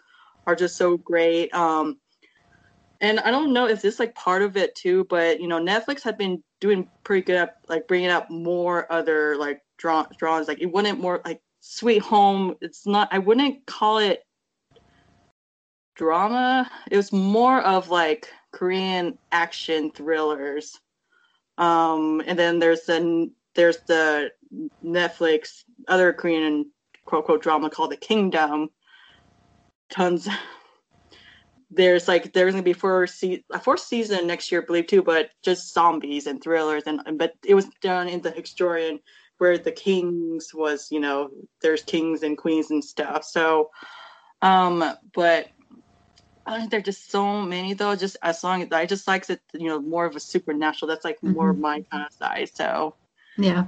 [0.47, 1.53] are just so great.
[1.53, 1.99] Um,
[3.01, 6.01] and I don't know if this like part of it too, but you know Netflix
[6.01, 10.47] had been doing pretty good at like bringing up more other like draw draws.
[10.47, 12.55] Like it wouldn't more like Sweet Home.
[12.61, 13.09] It's not.
[13.11, 14.23] I wouldn't call it
[15.95, 16.69] drama.
[16.89, 20.79] It was more of like Korean action thrillers.
[21.57, 24.31] Um, and then there's the there's the
[24.83, 26.71] Netflix other Korean
[27.05, 28.69] quote unquote drama called The Kingdom.
[29.89, 30.27] Tons.
[31.71, 35.03] There's like there's gonna be four se- a fourth season next year, I believe too,
[35.03, 38.99] but just zombies and thrillers and but it was done in the historian
[39.37, 41.29] where the kings was, you know,
[41.61, 43.23] there's kings and queens and stuff.
[43.23, 43.69] So,
[44.41, 44.83] um,
[45.13, 45.47] but
[46.45, 47.95] I think there's just so many though.
[47.95, 50.89] Just as long as I just likes it, you know, more of a supernatural.
[50.89, 51.59] That's like more Mhm.
[51.59, 52.49] my kind of side.
[52.53, 52.95] So
[53.39, 53.65] Yeah.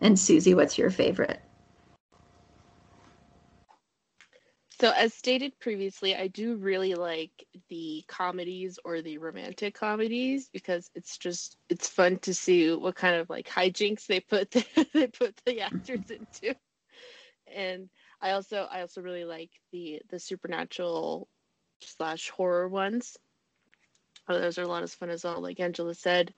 [0.00, 1.40] And Susie, what's your favorite?
[4.78, 7.30] So, as stated previously, I do really like
[7.70, 13.14] the comedies or the romantic comedies because it's just it's fun to see what kind
[13.14, 16.24] of like hijinks they put the, they put the actors mm-hmm.
[16.40, 16.58] into.
[17.54, 17.88] And
[18.20, 21.28] I also I also really like the the supernatural
[21.80, 23.16] slash horror ones.
[24.28, 25.40] Oh, those are a lot of fun as well.
[25.40, 26.34] Like Angela said,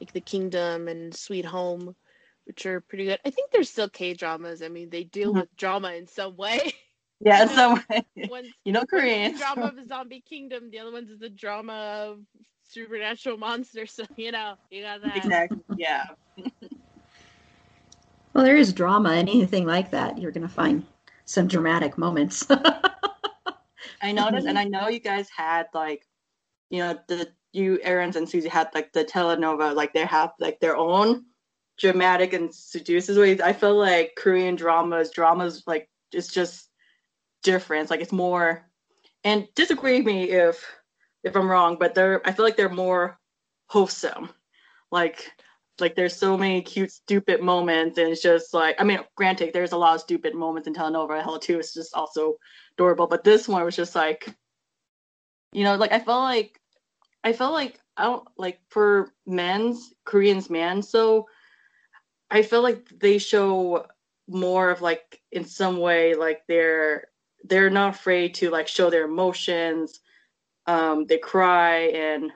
[0.00, 1.94] like The Kingdom and Sweet Home,
[2.46, 3.20] which are pretty good.
[3.24, 4.62] I think there's still K dramas.
[4.62, 5.34] I mean, they deal Mhm.
[5.34, 6.60] with drama in some way.
[7.20, 7.76] yeah, You so
[8.26, 9.32] One's you know one's the Korean.
[9.32, 10.70] drama of a zombie kingdom.
[10.70, 11.72] The other one's is the drama
[12.08, 12.20] of
[12.64, 13.92] supernatural monsters.
[13.96, 15.32] So you know, you got that.
[15.32, 15.58] Exactly.
[15.76, 16.04] Yeah.
[18.32, 20.18] Well, there is drama in anything like that.
[20.18, 20.86] You're going to find
[21.24, 22.46] some dramatic moments.
[24.00, 26.06] I noticed, and I know you guys had like,
[26.70, 30.60] you know, the you Erin's and Susie had like the telenova, like they have like
[30.60, 31.24] their own
[31.78, 33.40] dramatic and seduces ways.
[33.40, 36.68] I feel like Korean dramas, dramas like it's just
[37.42, 37.90] different.
[37.90, 38.68] Like it's more,
[39.24, 40.64] and disagree me if
[41.24, 43.18] if I'm wrong, but they're I feel like they're more
[43.66, 44.30] wholesome.
[44.92, 45.32] Like
[45.80, 49.72] like there's so many cute stupid moments and it's just like I mean granted there's
[49.72, 52.34] a lot of stupid moments in telenova hell too it's just also
[52.74, 54.34] adorable but this one was just like
[55.52, 56.60] you know like I felt like
[57.22, 61.28] I felt like I don't like for men's Koreans man so
[62.30, 63.86] I feel like they show
[64.28, 67.08] more of like in some way like they're
[67.44, 70.00] they're not afraid to like show their emotions
[70.66, 72.30] um they cry and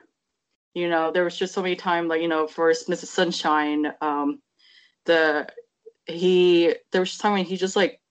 [0.73, 3.05] you know there was just so many times like you know for Mr.
[3.05, 4.41] Sunshine um
[5.05, 5.47] the
[6.05, 8.01] he there was time when he just like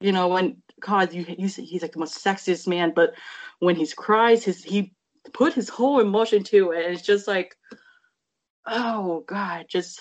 [0.00, 3.14] you know when god you, you he's like the most sexiest man but
[3.58, 4.94] when he cries his he
[5.32, 7.56] put his whole emotion to it and it's just like
[8.66, 10.00] oh god just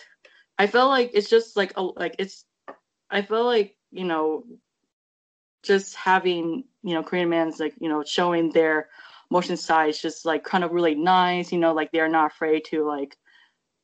[0.57, 2.45] i felt like it's just like a, like it's
[3.09, 4.43] i felt like you know
[5.63, 8.89] just having you know korean man's like you know showing their
[9.29, 12.85] motion side just like kind of really nice you know like they're not afraid to
[12.85, 13.17] like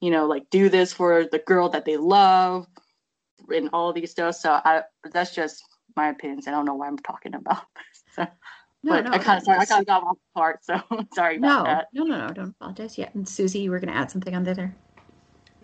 [0.01, 2.67] you know like do this for the girl that they love
[3.51, 4.35] and all these stuff.
[4.35, 5.63] So i that's just
[5.95, 6.47] my opinions.
[6.47, 7.63] I don't know why i'm talking about.
[8.15, 8.27] So
[8.83, 10.81] no, but no, i kind of sorry i kind of got off the part so
[11.13, 13.13] sorry about no, that no, no, no, don't apologize yet.
[13.15, 14.75] And Susie, you were going to add something on there.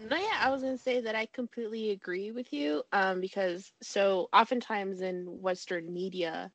[0.09, 2.83] No, yeah, I was gonna say that I completely agree with you.
[2.93, 6.51] Um, because so oftentimes in Western media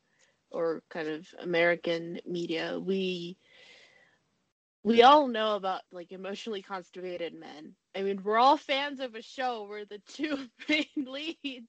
[0.51, 3.37] or kind of American media, we
[4.83, 7.75] we all know about like emotionally constipated men.
[7.95, 11.69] I mean, we're all fans of a show where the two main leads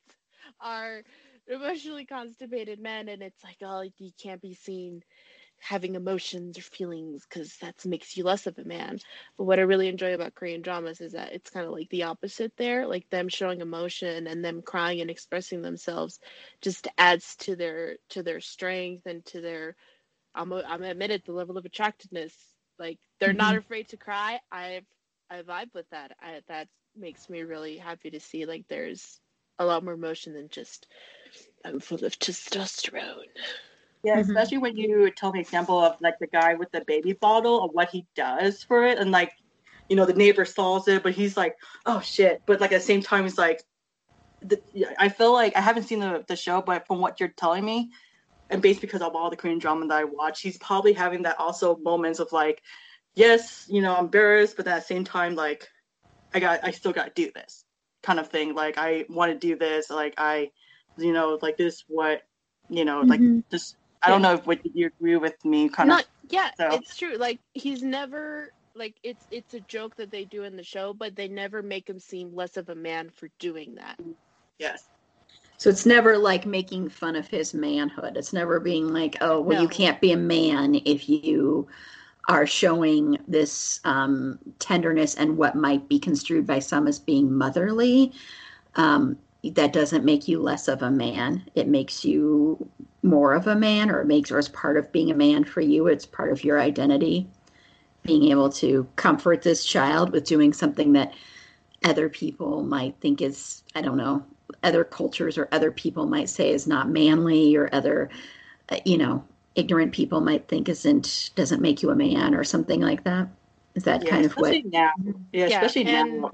[0.62, 1.04] are
[1.48, 5.04] emotionally constipated men, and it's like, oh, you can't be seen
[5.60, 9.00] having emotions or feelings because that makes you less of a man.
[9.38, 12.04] But what I really enjoy about Korean dramas is that it's kind of like the
[12.04, 16.20] opposite there, like them showing emotion and them crying and expressing themselves
[16.62, 19.76] just adds to their to their strength and to their
[20.36, 22.34] I'm I'm admitted the level of attractiveness.
[22.78, 23.60] Like they're not mm-hmm.
[23.60, 24.40] afraid to cry.
[24.52, 24.86] i've
[25.30, 26.12] I vibe with that.
[26.22, 29.20] I, that makes me really happy to see like there's
[29.58, 30.88] a lot more emotion than just
[31.66, 33.26] I'm full of testosterone.
[34.04, 34.22] Yeah, Mhm.
[34.22, 37.72] especially when you tell me example of like the guy with the baby bottle of
[37.74, 39.34] what he does for it, and like,
[39.90, 42.44] you know, the neighbor solves it, but he's like, oh shit.
[42.46, 43.64] But like at the same time, he's like,
[44.42, 44.62] the,
[45.00, 47.92] I feel like I haven't seen the the show, but from what you're telling me,
[48.50, 51.40] and based because of all the Korean drama that I watch, he's probably having that
[51.40, 52.62] also moments of like,
[53.16, 55.68] yes, you know, I'm embarrassed, but at the same time, like,
[56.34, 57.64] I got, I still got to do this
[58.04, 58.54] kind of thing.
[58.54, 59.90] Like, I want to do this.
[59.90, 60.52] Like, I,
[60.98, 62.24] you know, like this, what,
[62.70, 63.44] you know, like Mhm.
[63.52, 66.70] just I don't know if what you agree with me kind Not, of yeah, so.
[66.70, 67.16] it's true.
[67.18, 71.16] Like he's never like it's it's a joke that they do in the show, but
[71.16, 73.98] they never make him seem less of a man for doing that.
[74.60, 74.90] yes.
[75.58, 78.18] So it's never like making fun of his manhood.
[78.18, 81.68] It's never being like, oh, well, you can't be a man if you
[82.28, 88.12] are showing this um, tenderness and what might be construed by some as being motherly.
[88.76, 89.18] Um,
[89.52, 91.44] that doesn't make you less of a man.
[91.56, 92.70] It makes you
[93.04, 95.62] more of a man, or it makes, or it's part of being a man for
[95.62, 95.88] you.
[95.88, 97.28] It's part of your identity.
[98.04, 101.14] Being able to comfort this child with doing something that
[101.84, 104.24] other people might think is, I don't know,
[104.64, 108.10] other cultures or other people might say is not manly or other
[108.70, 109.24] uh, you know
[109.56, 113.28] ignorant people might think isn't doesn't make you a man or something like that
[113.74, 114.92] is that Yeah, kind of what now.
[115.32, 116.32] Yeah, Yeah, especially and- now.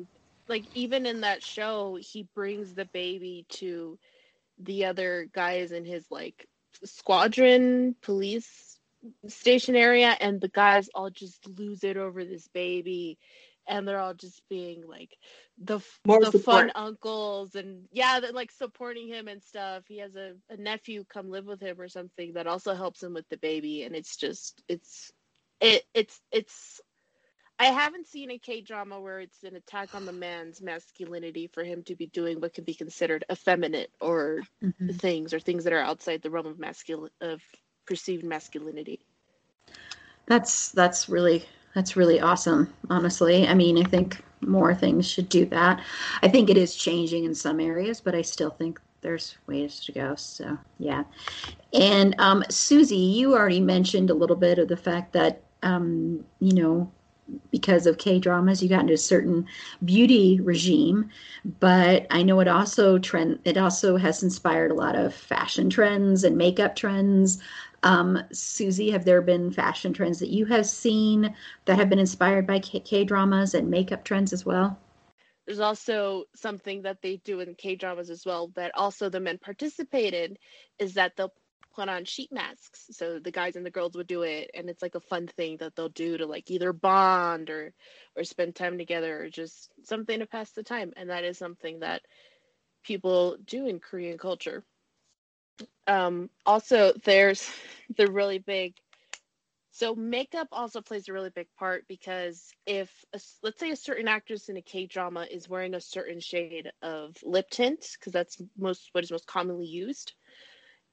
[0.51, 3.97] Like even in that show, he brings the baby to
[4.59, 6.45] the other guys in his like
[6.83, 8.77] squadron police
[9.27, 13.17] station area and the guys all just lose it over this baby
[13.67, 15.17] and they're all just being like
[15.57, 19.83] the More the fun uncles and yeah they're like supporting him and stuff.
[19.87, 23.13] He has a, a nephew come live with him or something that also helps him
[23.13, 25.11] with the baby and it's just it's
[25.59, 26.81] it it's it's
[27.61, 31.63] I haven't seen a K drama where it's an attack on the man's masculinity for
[31.63, 34.99] him to be doing what can be considered effeminate or Mhm.
[34.99, 37.43] things or things that are outside the realm of masculine of
[37.85, 39.05] perceived masculinity.
[40.25, 41.45] That's that's really
[41.75, 42.73] that's really awesome.
[42.89, 45.83] Honestly, I mean, I think more things should do that.
[46.23, 49.91] I think it is changing in some areas, but I still think there's ways to
[49.91, 50.15] go.
[50.15, 51.03] So yeah.
[51.73, 56.53] And um, Susie, you already mentioned a little bit of the fact that um, you
[56.53, 56.91] know
[57.51, 59.45] because of K dramas, you got into a certain
[59.83, 61.09] beauty regime.
[61.59, 66.23] But I know it also trend it also has inspired a lot of fashion trends
[66.23, 67.41] and makeup trends.
[67.83, 72.45] Um, Susie, have there been fashion trends that you have seen that have been inspired
[72.45, 74.79] by K dramas and makeup trends as well?
[75.45, 79.39] There's also something that they do in K dramas as well that also the men
[79.39, 80.37] participate in,
[80.79, 81.33] is that they'll
[81.73, 82.87] put on sheet masks.
[82.91, 85.57] So the guys and the girls would do it and it's like a fun thing
[85.57, 87.73] that they'll do to like either bond or
[88.15, 90.93] or spend time together or just something to pass the time.
[90.97, 92.01] And that is something that
[92.83, 94.63] people do in Korean culture.
[95.87, 97.49] Um also there's
[97.97, 98.75] the really big
[99.71, 104.07] so makeup also plays a really big part because if a let's say a certain
[104.07, 108.41] actress in a K drama is wearing a certain shade of lip tint because that's
[108.57, 110.13] most what is most commonly used.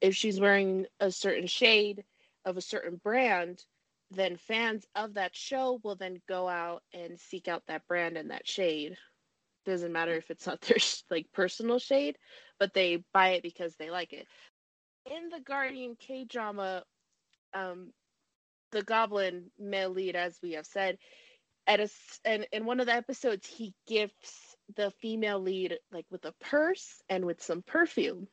[0.00, 2.04] If she's wearing a certain shade
[2.44, 3.62] of a certain brand,
[4.10, 8.30] then fans of that show will then go out and seek out that brand and
[8.30, 8.96] that shade.
[9.66, 10.78] Doesn't matter if it's not their
[11.10, 12.16] like personal shade,
[12.58, 14.26] but they buy it because they like it.
[15.10, 16.84] In the Guardian K drama,
[17.54, 17.92] um,
[18.72, 20.98] the goblin male lead, as we have said,
[21.66, 21.88] at a
[22.24, 27.02] and in one of the episodes, he gifts the female lead like with a purse
[27.08, 28.26] and with some perfume.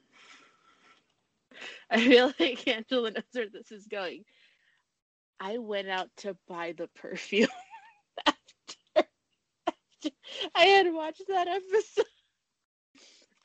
[1.90, 4.24] I feel like Angela knows where this is going.
[5.40, 7.50] I went out to buy the perfume
[8.26, 8.38] after,
[8.96, 10.12] after
[10.56, 12.06] I had watched that episode.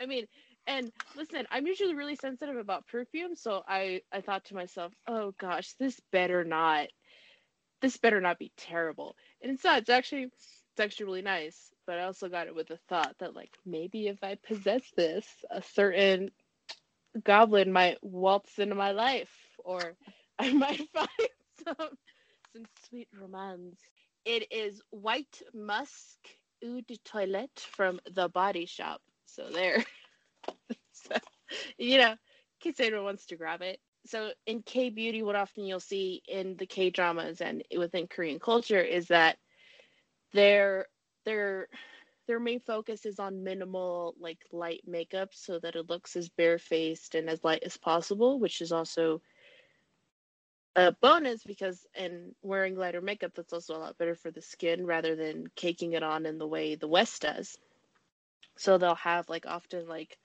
[0.01, 0.27] I mean,
[0.67, 5.33] and listen, I'm usually really sensitive about perfume, so I I thought to myself, "Oh
[5.39, 6.89] gosh, this better not
[7.83, 9.79] this better not be terrible." And it's not.
[9.81, 13.35] It's actually it's actually really nice, but I also got it with the thought that
[13.35, 16.31] like maybe if I possess this, a certain
[17.25, 19.31] goblin might waltz into my life
[19.65, 19.97] or
[20.39, 21.09] I might find
[21.65, 21.89] some
[22.55, 23.81] some sweet romance.
[24.25, 26.19] It is White Musk
[26.65, 29.01] Eau de Toilette from The Body Shop.
[29.27, 29.85] So there.
[30.93, 31.17] so,
[31.79, 32.15] you know,
[32.61, 33.79] case anyone wants to grab it.
[34.07, 38.39] So in K beauty, what often you'll see in the K dramas and within Korean
[38.39, 39.37] culture is that
[40.33, 40.87] their
[41.25, 41.69] their
[42.31, 47.17] their main focus is on minimal like light makeup so that it looks as barefaced
[47.17, 49.21] and as light as possible, which is also
[50.77, 54.87] a bonus because in wearing lighter makeup that's also a lot better for the skin
[54.87, 57.59] rather than caking it on in the way the West does.
[58.57, 60.17] So they'll have like often like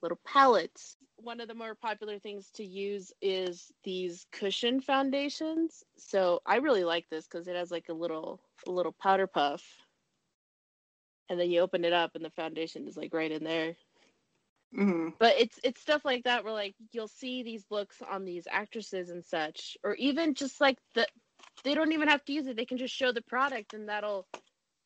[0.00, 0.96] little palettes.
[1.16, 5.84] One of the more popular things to use is these cushion foundations.
[5.98, 9.83] So I really like this because it has like a little a little powder puff.
[11.30, 13.74] And then you open it up and the foundation is like right in there.
[14.74, 18.46] hmm But it's it's stuff like that where like you'll see these looks on these
[18.50, 21.06] actresses and such, or even just like the
[21.64, 22.56] they don't even have to use it.
[22.56, 24.26] They can just show the product and that'll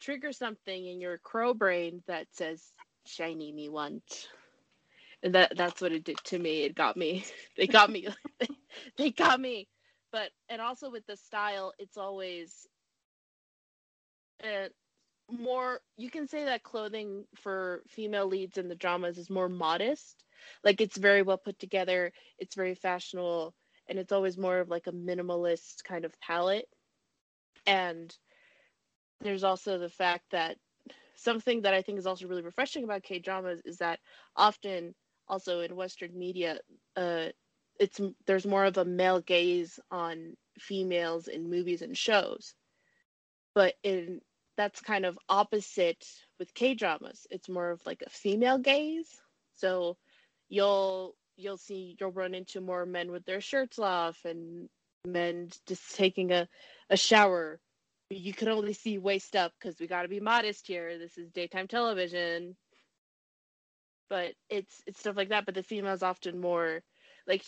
[0.00, 2.62] trigger something in your crow brain that says
[3.06, 4.28] shiny me want.
[5.22, 6.62] And that that's what it did to me.
[6.62, 7.24] It got me.
[7.56, 8.08] They got me.
[8.98, 9.68] they got me.
[10.12, 12.66] But and also with the style, it's always
[14.44, 14.68] uh,
[15.30, 20.24] more you can say that clothing for female leads in the dramas is more modest.
[20.64, 23.54] Like it's very well put together it's very fashionable
[23.88, 26.68] and it's always more of like a minimalist kind of palette.
[27.66, 28.14] And
[29.20, 30.56] there's also the fact that
[31.16, 33.98] something that i think is also really refreshing about k dramas is that
[34.36, 34.94] often
[35.26, 36.58] also in western media
[36.96, 37.26] uh
[37.78, 42.54] it's there's more of a male gaze on females in movies and shows.
[43.54, 44.20] But in
[44.58, 46.04] that's kind of opposite
[46.38, 47.26] with K dramas.
[47.30, 49.08] It's more of like a female gaze.
[49.54, 49.96] So
[50.50, 54.68] you'll you'll see you'll run into more men with their shirts off and
[55.06, 56.46] men just taking a,
[56.90, 57.60] a shower
[58.10, 60.98] you can only see waist up because we got to be modest here.
[60.98, 62.56] This is daytime television.
[64.08, 65.44] But it's it's stuff like that.
[65.44, 66.82] But the female is often more
[67.26, 67.44] like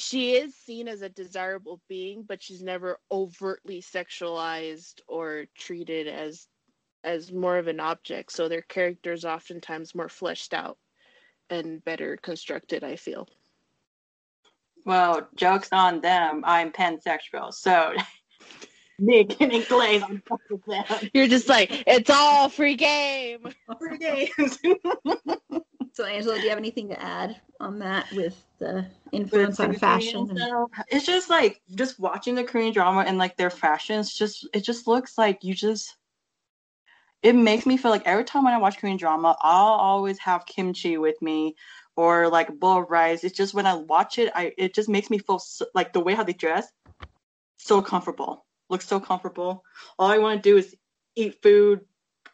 [0.00, 6.46] she is seen as a desirable being, but she's never overtly sexualized or treated as
[7.04, 8.32] as more of an object.
[8.32, 10.78] So their characters oftentimes more fleshed out
[11.50, 12.84] and better constructed.
[12.84, 13.28] I feel.
[14.84, 16.42] Well, jokes on them.
[16.44, 17.92] I'm pansexual, so
[18.98, 21.10] me getting glaze on top of them.
[21.14, 23.48] You're just like it's all free game.
[23.78, 24.58] Free games.
[25.94, 30.30] So, Angela, do you have anything to add on that with the influence on fashion?
[30.30, 34.14] and- It's just like just watching the Korean drama and like their fashions.
[34.14, 35.96] Just it just looks like you just.
[37.24, 40.46] It makes me feel like every time when I watch Korean drama, I'll always have
[40.46, 41.56] kimchi with me,
[41.96, 43.24] or like a bowl of rice.
[43.24, 45.98] It's just when I watch it, I it just makes me feel so, like the
[46.00, 46.68] way how they dress,
[47.56, 48.44] so comfortable.
[48.68, 49.64] Looks so comfortable.
[49.98, 50.74] All I want to do is
[51.16, 51.80] eat food,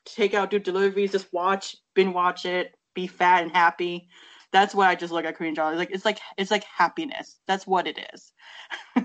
[0.05, 4.09] take out, do deliveries, just watch, binge watch it, be fat and happy
[4.55, 5.77] that's why I just look at Korean drama.
[5.77, 7.41] Like it's like it's like happiness.
[7.47, 8.33] That's what it is.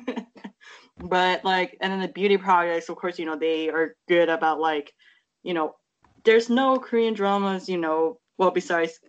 [0.98, 4.60] but like and then the beauty projects, of course, you know, they are good about
[4.60, 4.94] like,
[5.42, 5.76] you know,
[6.24, 9.00] there's no Korean dramas, you know, well besides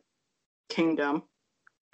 [0.70, 1.24] Kingdom,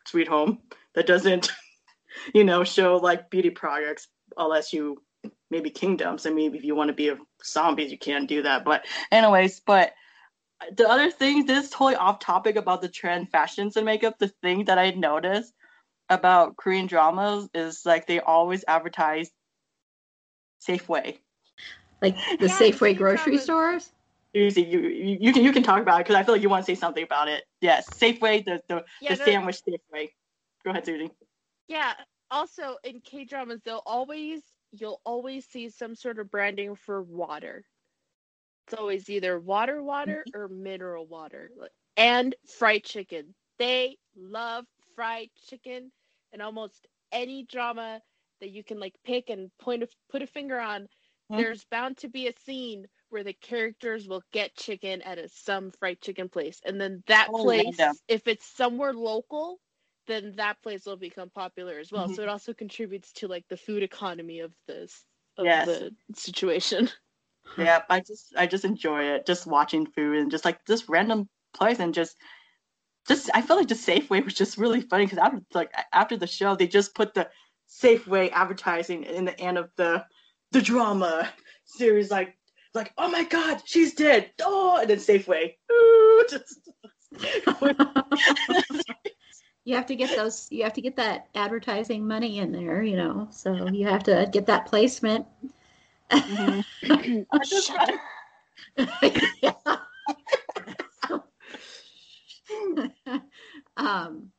[0.07, 0.61] Sweet Home,
[0.95, 1.51] that doesn't,
[2.35, 4.07] you know, show like beauty projects
[4.37, 5.03] unless you
[5.51, 8.65] maybe kingdoms and maybe if you want to be a zombies you can't do that.
[8.65, 9.93] But anyways, but
[10.77, 14.19] the other thing, this is totally off topic about the trend fashions and makeup.
[14.19, 15.53] The thing that I noticed
[16.09, 19.31] about Korean dramas is like they always advertise
[20.67, 21.19] Safeway.
[22.03, 23.43] Like the Yeah, Safeway grocery dramas.
[23.43, 23.93] stores?
[24.33, 26.49] Usually, you, you you can you can talk about it because I feel like you
[26.51, 27.45] want to say something about it.
[27.61, 30.09] Yes, Safeway, the the, Yeah, the no- sandwich Safeway.
[30.65, 31.11] Go ahead, Susie.
[31.69, 31.95] Yeah.
[32.31, 34.43] Also, in K dramas, they'll always
[34.73, 37.67] you'll always see some sort of branding for water.
[38.67, 41.53] It's always either water, water, or mineral water,
[41.97, 43.35] and fried chicken.
[43.59, 45.93] They love fried chicken,
[46.33, 48.03] and almost any drama
[48.41, 50.89] that you can like pick and point a, put a finger on,
[51.29, 51.47] Mhm.
[51.47, 55.71] there's bound to be a scene where the characters will get chicken at a some
[55.73, 57.99] fried chicken place, and then that Oh, place, random.
[58.09, 59.61] if it's somewhere local,
[60.07, 62.09] then that place will become popular as well.
[62.09, 62.17] Mhm.
[62.17, 65.05] So it also contributes to like the food economy of this
[65.39, 65.67] of Yes.
[65.67, 66.91] the situation.
[67.59, 71.29] Yeah, I just I just enjoy it, just watching food and just like this random
[71.55, 72.17] place and just
[73.09, 76.27] just I feel like just Safeway was just really funny because after like after the
[76.27, 77.31] show they just put the
[77.69, 80.05] Safeway advertising in the end of the
[80.53, 81.33] the drama
[81.65, 82.37] series like
[82.75, 86.61] like oh my god she's dead oh and then Safeway Ooh, just
[89.67, 92.97] you have to get those you have to get that advertising money in there, you
[92.97, 93.27] know.
[93.31, 95.27] So you have to get that placement.
[96.11, 96.65] Mhm.
[97.33, 97.73] I just-
[99.43, 99.53] Yeah.
[103.77, 104.31] um,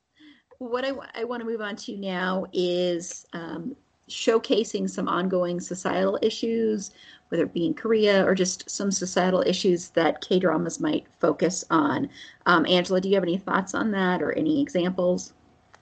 [0.59, 3.75] what I, I want to move on to now is um,
[4.09, 6.91] showcasing some ongoing societal issues,
[7.29, 11.65] whether it be in Korea or just some societal issues that K dramas might focus
[11.69, 12.09] on.
[12.45, 15.33] Um, Angela, do you have any thoughts on that or any examples?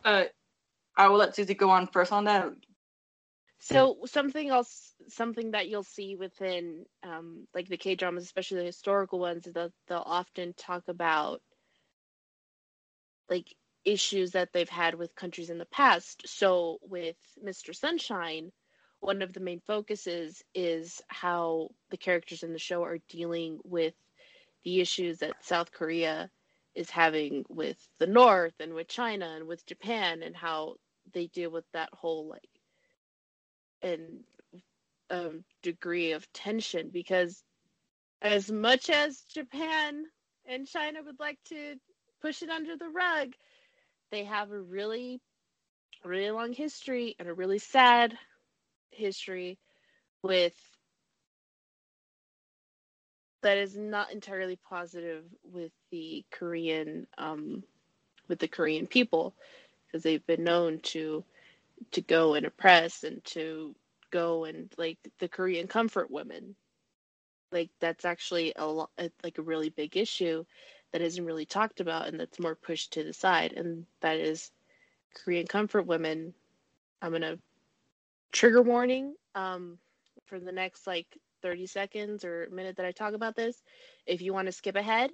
[0.03, 0.26] uh,
[0.97, 2.51] I will let Susie go on first on that.
[3.59, 8.65] So something else, something that you'll see within um, like the K dramas, especially the
[8.65, 11.41] historical ones, is that they'll often talk about
[13.30, 13.55] like
[13.86, 16.23] issues that they've had with countries in the past.
[16.27, 17.75] So with Mr.
[17.75, 18.51] Sunshine,
[18.99, 23.93] one of the main focuses is how the characters in the show are dealing with
[24.63, 26.29] the issues that South Korea
[26.73, 30.75] is having with the North and with China and with Japan and how
[31.13, 32.49] they deal with that whole like
[33.81, 34.23] and
[35.11, 37.43] um, degree of tension because
[38.21, 40.03] as much as Japan
[40.47, 41.75] and China would like to
[42.21, 43.33] push it under the rug,
[44.12, 45.22] they have a really,
[46.03, 48.18] really long history and a really sad
[48.91, 49.58] history
[50.24, 50.56] with
[53.41, 57.64] that is not entirely positive with the Korean um,
[58.28, 59.36] with the Korean people
[59.86, 61.24] because they've been known to
[61.91, 63.76] to go and oppress and to
[64.12, 66.56] go and like the Korean comfort women.
[67.51, 70.43] Like that's actually a lo- a- like a really big issue
[70.96, 74.50] that isn't really talked about and that's more pushed to the side and that is
[75.14, 76.34] Korean comfort women.
[77.02, 77.38] I'm to
[78.32, 79.78] trigger warning um
[80.24, 81.06] for the next like
[81.41, 83.62] 30 seconds or minute that I talk about this.
[84.06, 85.12] If you want to skip ahead,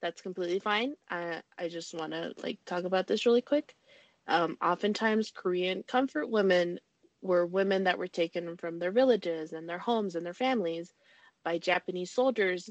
[0.00, 0.94] that's completely fine.
[1.10, 3.74] I I just want to like talk about this really quick.
[4.28, 6.78] Um, oftentimes, Korean comfort women
[7.22, 10.94] were women that were taken from their villages and their homes and their families
[11.42, 12.70] by Japanese soldiers,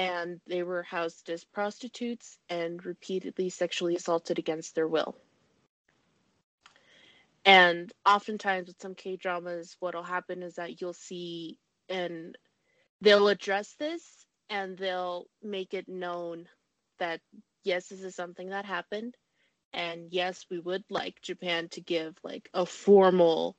[0.00, 5.14] and they were housed as prostitutes and repeatedly sexually assaulted against their will.
[7.44, 11.58] And oftentimes, with some K dramas, what'll happen is that you'll see,
[11.90, 12.34] and
[13.02, 14.02] they'll address this
[14.48, 16.48] and they'll make it known
[16.98, 17.20] that
[17.62, 19.14] yes, this is something that happened.
[19.74, 23.54] And yes, we would like Japan to give like a formal,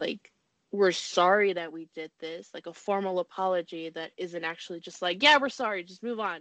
[0.00, 0.32] like,
[0.72, 5.22] we're sorry that we did this, like a formal apology that isn't actually just like,
[5.22, 6.40] yeah, we're sorry, just move on.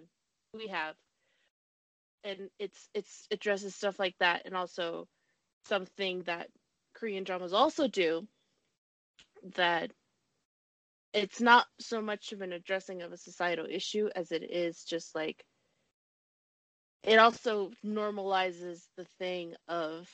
[0.54, 0.96] We have.
[2.24, 5.08] And it's it's addresses stuff like that and also
[5.66, 6.48] something that
[6.94, 8.28] Korean dramas also do
[9.56, 9.92] that
[11.14, 15.16] it's not so much of an addressing of a societal issue as it is just
[15.16, 15.44] like
[17.04, 20.10] it also normalizes the thing of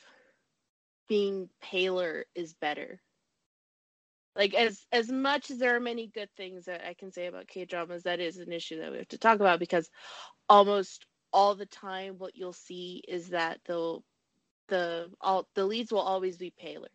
[1.08, 3.00] being paler is better.
[4.36, 7.48] Like as as much as there are many good things that I can say about
[7.48, 9.88] K dramas, that is an issue that we have to talk about because
[10.48, 13.98] almost all the time what you'll see is that the
[14.68, 16.88] the all the leads will always be paler,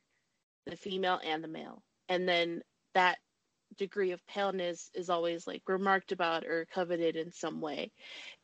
[0.65, 1.81] the female and the male.
[2.09, 2.61] And then
[2.93, 3.17] that
[3.77, 7.91] degree of paleness is always like remarked about or coveted in some way.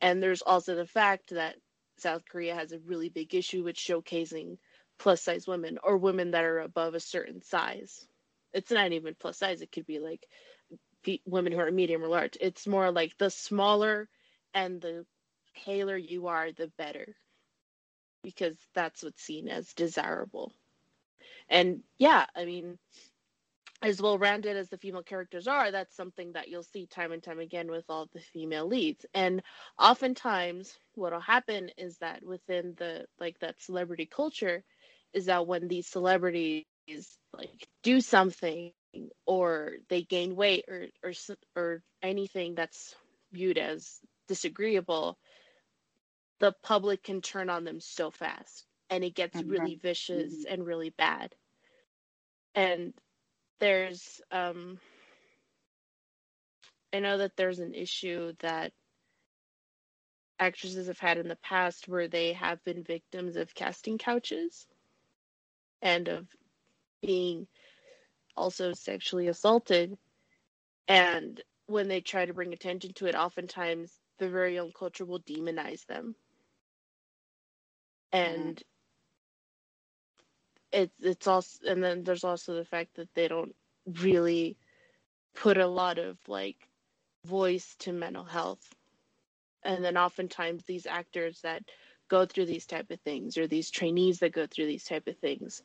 [0.01, 1.55] And there's also the fact that
[1.97, 4.57] South Korea has a really big issue with showcasing
[4.99, 8.07] plus size women or women that are above a certain size.
[8.55, 10.25] It's not even plus size, it could be like
[11.25, 12.37] women who are medium or large.
[12.41, 14.09] It's more like the smaller
[14.53, 15.05] and the
[15.65, 17.15] paler you are, the better.
[18.23, 20.51] Because that's what's seen as desirable.
[21.47, 22.79] And yeah, I mean,
[23.81, 27.21] as well rounded as the female characters are, that's something that you'll see time and
[27.21, 29.05] time again with all the female leads.
[29.13, 29.43] And
[29.77, 34.63] oftentimes, what'll happen is that within the like that celebrity culture,
[35.13, 36.65] is that when these celebrities
[37.33, 38.71] like do something
[39.25, 41.13] or they gain weight or or
[41.55, 42.95] or anything that's
[43.31, 45.17] viewed as disagreeable,
[46.39, 49.49] the public can turn on them so fast, and it gets mm-hmm.
[49.49, 50.53] really vicious mm-hmm.
[50.53, 51.35] and really bad.
[52.53, 52.93] And
[53.59, 54.79] there's um
[56.93, 58.71] I know that there's an issue that
[60.39, 64.65] actresses have had in the past where they have been victims of casting couches
[65.81, 66.27] and of
[67.05, 67.47] being
[68.35, 69.97] also sexually assaulted.
[70.87, 75.21] And when they try to bring attention to it, oftentimes the very own culture will
[75.21, 76.15] demonize them.
[78.11, 78.61] And
[80.71, 83.55] it's it's also and then there's also the fact that they don't
[84.01, 84.57] really
[85.33, 86.67] put a lot of like
[87.25, 88.73] voice to mental health
[89.63, 91.63] and then oftentimes these actors that
[92.09, 95.17] go through these type of things or these trainees that go through these type of
[95.17, 95.63] things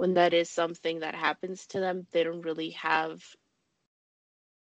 [0.00, 3.22] when that is something that happens to them they don't really have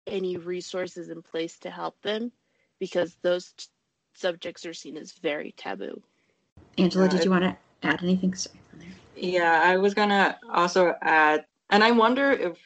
[0.07, 2.31] any resources in place to help them
[2.79, 3.67] because those t-
[4.15, 6.03] subjects are seen as very taboo
[6.79, 8.61] angela did you want to add anything Sorry.
[9.17, 12.59] Yeah, I was gonna also add, and I wonder if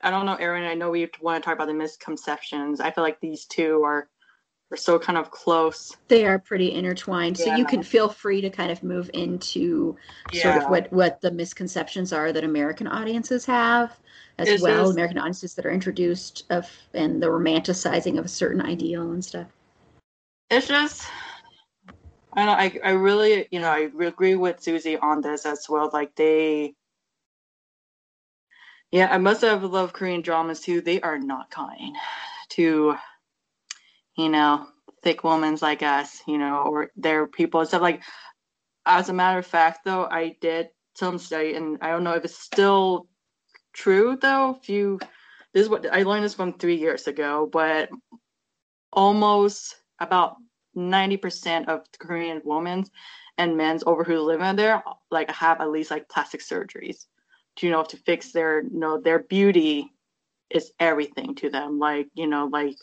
[0.00, 0.64] I don't know, Erin.
[0.64, 2.78] I know we want to talk about the misconceptions.
[2.80, 4.08] I feel like these two are
[4.70, 5.96] are so kind of close.
[6.08, 7.38] They are pretty intertwined.
[7.38, 7.44] Yeah.
[7.44, 9.96] So you can feel free to kind of move into
[10.32, 10.42] yeah.
[10.42, 13.98] sort of what what the misconceptions are that American audiences have
[14.38, 14.90] as well.
[14.90, 19.46] American audiences that are introduced of and the romanticizing of a certain ideal and stuff.
[20.50, 21.06] It's just
[22.32, 25.90] I I I really you know I agree with Susie on this as well.
[25.92, 26.74] Like they,
[28.90, 30.80] yeah, I must have loved Korean dramas too.
[30.80, 31.96] They are not kind
[32.50, 32.96] to,
[34.16, 34.66] you know,
[35.02, 37.82] thick women's like us, you know, or their people and stuff.
[37.82, 38.02] Like,
[38.86, 42.24] as a matter of fact, though, I did some study, and I don't know if
[42.24, 43.08] it's still
[43.72, 44.58] true though.
[44.60, 44.98] If you,
[45.52, 47.88] this is what I learned this from three years ago, but
[48.92, 50.36] almost about
[50.76, 52.84] 90% of Korean women
[53.38, 57.06] and men's over who live in there like have at least like plastic surgeries
[57.56, 59.90] to you know to fix their you know their beauty
[60.50, 62.76] is everything to them like you know like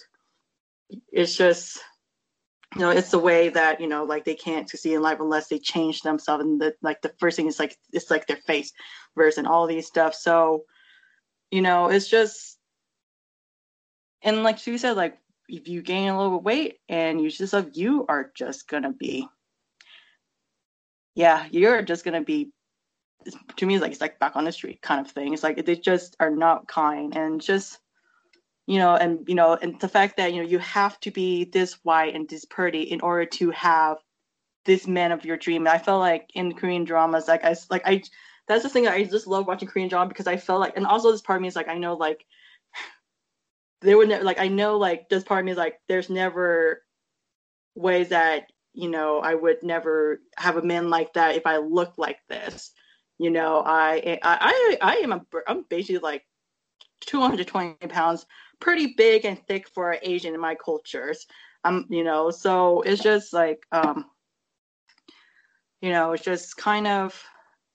[1.12, 1.80] it's just
[2.76, 5.48] you know it's the way that you know like they can't succeed in life unless
[5.48, 8.72] they change themselves and the like the first thing is like it's like their face
[9.16, 10.64] versus all these stuff so
[11.52, 12.58] you know it's just
[14.22, 15.18] and like she said like
[15.52, 19.28] if you gain a little weight and you just yourself, you are just gonna be,
[21.14, 22.52] yeah, you're just gonna be.
[23.58, 25.34] To me, it's like it's like back on the street kind of thing.
[25.34, 27.78] It's like they just are not kind and just,
[28.72, 31.44] you know, and you know, and the fact that you know you have to be
[31.44, 33.98] this white and this pretty in order to have
[34.64, 35.64] this man of your dream.
[35.64, 38.02] And I felt like in Korean dramas, like I like I
[38.48, 41.12] that's the thing I just love watching Korean drama because I felt like, and also
[41.12, 42.26] this part of me is like, I know like
[43.82, 46.82] there would never like I know like this part of me is like there's never
[47.76, 52.00] ways that you know I would never have a man like that if I looked
[52.00, 52.72] like this.
[53.18, 56.24] You know, I I I, I am a I'm basically like
[57.02, 58.26] 220 pounds,
[58.62, 61.28] pretty big and thick for an Asian in my cultures.
[61.64, 64.06] Um, you know, so it's just like um,
[65.82, 67.22] you know, it's just kind of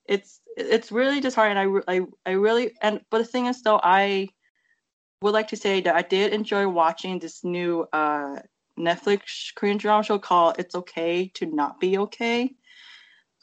[0.05, 1.81] it's it's really just disheartening.
[1.87, 4.29] I I I really and but the thing is though I
[5.21, 8.39] would like to say that I did enjoy watching this new uh,
[8.77, 12.51] Netflix Korean drama show called It's Okay to Not Be Okay.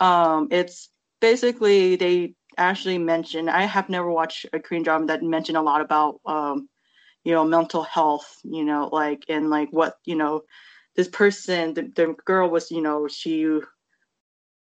[0.01, 0.91] Um, it's
[1.21, 5.81] basically they actually mention I have never watched a Korean drama that mentioned a lot
[5.81, 6.69] about um,
[7.25, 10.43] you know mental health, you know, like and like what you know
[10.97, 13.61] this person the, the girl was you know she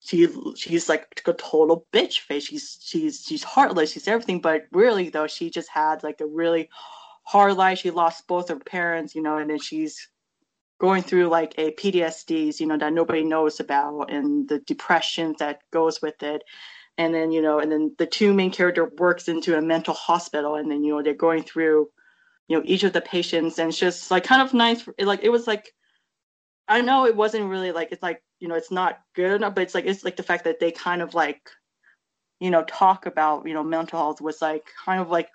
[0.01, 2.47] she she's like a total bitch face.
[2.47, 3.91] She's she's she's heartless.
[3.91, 6.69] She's everything, but really though, she just had like a really
[7.23, 7.79] hard life.
[7.79, 10.09] She lost both her parents, you know, and then she's
[10.79, 15.59] going through like a PTSDs, you know, that nobody knows about, and the depression that
[15.71, 16.41] goes with it.
[16.97, 20.55] And then you know, and then the two main character works into a mental hospital,
[20.55, 21.89] and then you know they're going through,
[22.51, 24.85] you know, each of the patients, and it's just like kind of nice.
[24.99, 25.71] Like it was like
[26.67, 29.61] I know it wasn't really like it's like you know it's not good enough, but
[29.61, 31.49] it's like it's like the fact that they kind of like
[32.41, 35.29] you know talk about you know mental health was like kind of like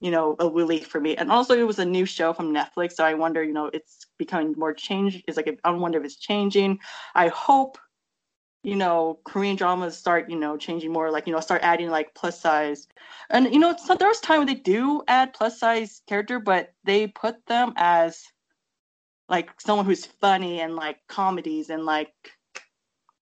[0.00, 1.14] you know a relief for me.
[1.14, 4.06] And also it was a new show from Netflix, so I wonder you know it's
[4.18, 6.78] becoming more changed It's like I wonder if it's changing.
[7.14, 7.76] I hope
[8.64, 12.14] you know Korean dramas start you know changing more like you know start adding like
[12.14, 12.88] plus size.
[13.30, 17.06] And you know so there's time when they do add plus size character but they
[17.06, 18.24] put them as
[19.28, 22.12] like someone who's funny and like comedies and like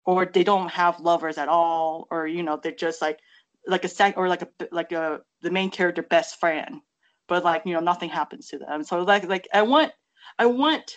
[0.04, 3.18] or they don't have lovers at all or you know they're just like
[3.66, 6.80] like a sec or like a like a the main character best friend.
[7.28, 8.84] But like you know nothing happens to them.
[8.84, 9.92] So like like i want
[10.38, 10.96] i want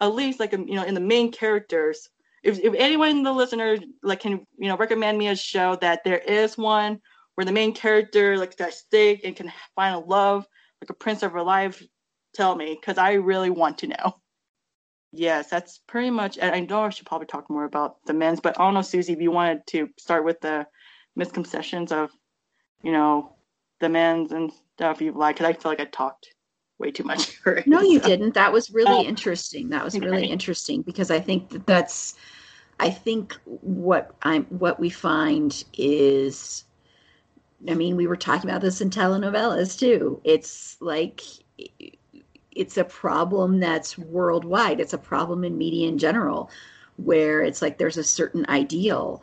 [0.00, 2.08] at least like you know in the main characters
[2.46, 6.04] if, if anyone in the listener like can you know recommend me a show that
[6.04, 7.00] there is one
[7.34, 10.46] where the main character like that stick and can find a love
[10.80, 11.82] like a prince of her life
[12.34, 14.14] tell me because i really want to know
[15.16, 16.36] Yes, that's pretty much.
[16.38, 18.82] And I know I should probably talk more about the men's, but I don't know,
[18.82, 20.66] Susie, if you wanted to start with the
[21.14, 22.10] misconceptions of,
[22.82, 23.34] you know,
[23.80, 26.28] the men's and stuff you've like, because I feel like I talked
[26.78, 27.40] way too much.
[27.66, 28.34] no, you didn't.
[28.34, 29.08] That was really oh.
[29.08, 29.70] interesting.
[29.70, 32.16] That was really interesting because I think that that's,
[32.78, 36.64] I think what I'm, what we find is,
[37.68, 40.20] I mean, we were talking about this in telenovelas too.
[40.24, 41.22] It's like
[42.56, 44.80] it's a problem that's worldwide.
[44.80, 46.50] It's a problem in media in general,
[46.96, 49.22] where it's like there's a certain ideal,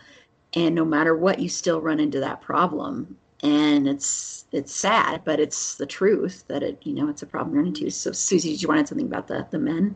[0.54, 3.18] and no matter what, you still run into that problem.
[3.42, 7.56] And it's it's sad, but it's the truth that it you know it's a problem
[7.58, 7.90] run into.
[7.90, 9.96] So Susie, did you want to add something about the the men?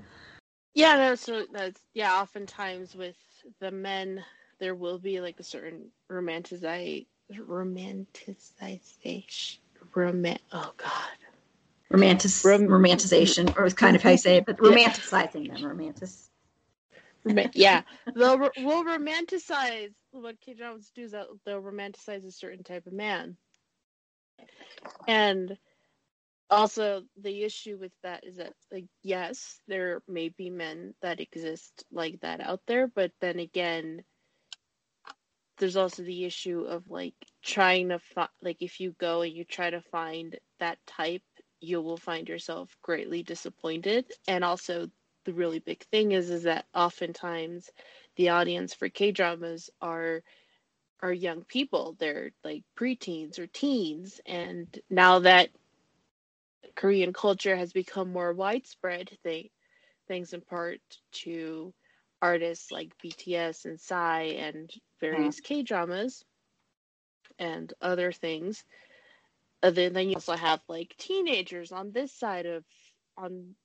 [0.73, 2.19] Yeah, so that's yeah.
[2.19, 3.15] Oftentimes with
[3.59, 4.23] the men,
[4.59, 9.57] there will be like a certain romanticize romanticization.
[9.95, 10.37] Roman.
[10.51, 11.09] Oh God
[11.89, 16.09] romantic Rom- romanticization, or it's kind of how you say it, but romanticizing them, romantic.
[17.53, 17.83] yeah,
[18.15, 22.93] they'll will romanticize what K Jones do is that they'll romanticize a certain type of
[22.93, 23.37] man,
[25.07, 25.57] and
[26.49, 31.85] also the issue with that is that like yes, there may be men that exist
[31.91, 34.03] like that out there, but then again,
[35.57, 39.43] there's also the issue of like trying to find like if you go and you
[39.45, 41.23] try to find that type
[41.59, 44.05] you will find yourself greatly disappointed.
[44.27, 44.89] And also,
[45.25, 47.69] the really big thing is is that oftentimes
[48.15, 50.23] the audience for K dramas are
[51.01, 51.95] are young people.
[51.99, 55.49] They're like preteens or teens, and now that
[56.77, 59.49] Korean culture has become more widespread, they
[60.07, 60.79] thanks in part
[61.11, 61.73] to
[62.21, 64.71] artists like BTS and Psy and
[65.01, 65.55] various mm-hmm.
[65.55, 66.23] K dramas
[67.39, 68.63] and other things.
[69.63, 72.63] And then, then you also have like teenagers on this side of
[73.17, 73.55] on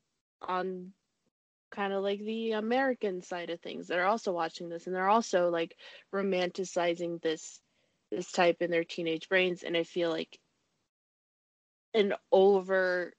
[0.40, 0.92] on
[1.70, 5.08] kind of like the American side of things that are also watching this and they're
[5.08, 5.76] also like
[6.14, 7.60] romanticizing this
[8.10, 10.38] this type in their teenage brains and I feel like
[11.94, 13.12] an over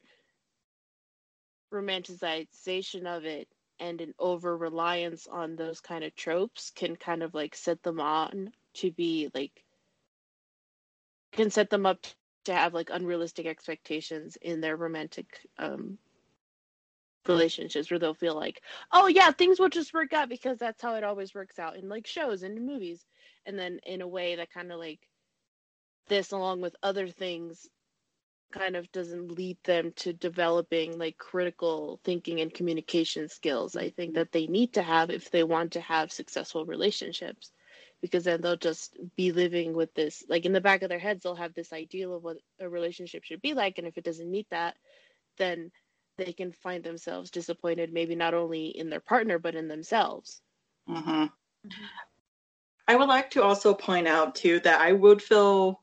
[1.72, 3.48] romanticization of it
[3.80, 8.00] and an over reliance on those kind of tropes can kind of like set them
[8.00, 9.64] on to be like
[11.32, 12.06] can set them up
[12.46, 15.98] to have like unrealistic expectations in their romantic um
[17.28, 18.62] relationships where they'll feel like
[18.92, 21.90] oh yeah things will just work out because that's how it always works out in
[21.90, 23.06] like shows and movies.
[23.46, 25.00] And then in a way that kind of like
[26.08, 27.68] this along with other things
[28.54, 34.14] kind of doesn't lead them to developing like critical thinking and communication skills i think
[34.14, 37.52] that they need to have if they want to have successful relationships.
[38.02, 41.24] Because then they'll just be living with this like in the back of their heads
[41.24, 44.30] they'll have this ideal of what a relationship should be like and if it doesn't
[44.30, 44.76] meet that
[45.38, 45.72] then
[46.18, 50.42] they can find themselves disappointed maybe not only in their partner but in themselves.
[50.86, 51.28] Hmm
[52.88, 55.83] I would like to also point out too that I would feel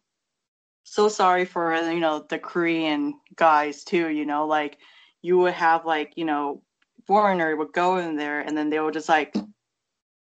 [0.85, 4.09] so sorry for you know the Korean guys too.
[4.09, 4.79] You know, like
[5.23, 6.63] you would have like you know
[7.07, 9.35] foreigner would go in there and then they would just like,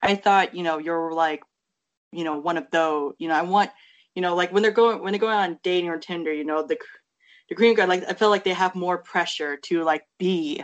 [0.02, 1.42] I thought you know you're like,
[2.12, 3.14] you know one of those.
[3.18, 3.70] You know, I want
[4.14, 6.32] you know like when they're going when they're going on dating or Tinder.
[6.32, 6.78] You know the
[7.48, 10.62] the Korean guy like I feel like they have more pressure to like be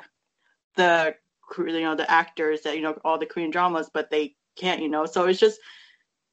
[0.76, 1.14] the
[1.58, 4.82] you know the actors that you know all the Korean dramas, but they can't.
[4.82, 5.60] You know, so it's just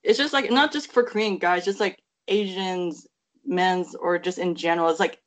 [0.03, 3.07] it's just like not just for Korean guys, just like Asians,
[3.45, 4.89] men's, or just in general.
[4.89, 5.19] It's like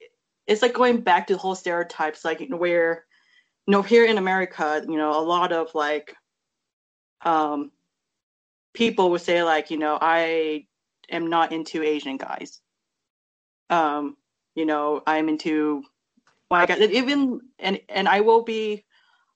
[0.46, 3.04] it's like going back to the whole stereotypes, like where
[3.66, 6.14] you know here in America, you know, a lot of like
[7.24, 7.72] um
[8.74, 10.66] people would say like, you know, I
[11.10, 12.60] am not into Asian guys.
[13.70, 14.16] Um,
[14.54, 15.82] you know, I'm into
[16.48, 16.80] white guys.
[16.80, 18.84] Even and and I will be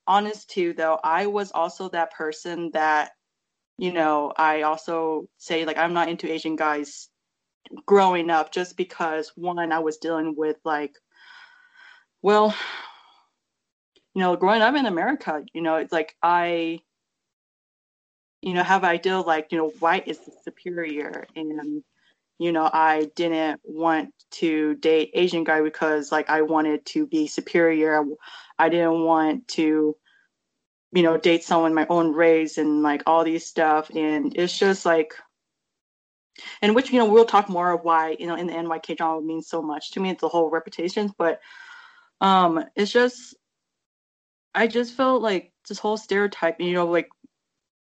[0.06, 0.98] honest too, though.
[1.02, 3.12] I was also that person that
[3.78, 7.08] you know, I also say like I'm not into Asian guys
[7.86, 10.94] growing up just because one, I was dealing with like,
[12.22, 12.54] well,
[14.14, 16.80] you know, growing up in America, you know, it's like I,
[18.42, 21.82] you know, have idea like, you know, white is the superior and
[22.38, 27.26] you know, I didn't want to date Asian guy because like I wanted to be
[27.26, 28.02] superior.
[28.58, 29.94] I didn't want to
[30.92, 33.90] you know, date someone my own race and like all these stuff.
[33.90, 35.14] And it's just like,
[36.62, 39.20] and which, you know, we'll talk more of why, you know, in the NYK drama
[39.20, 41.12] means so much to me, it's the whole reputation.
[41.18, 41.40] But
[42.20, 43.34] um it's just,
[44.54, 47.08] I just felt like this whole stereotype, you know, like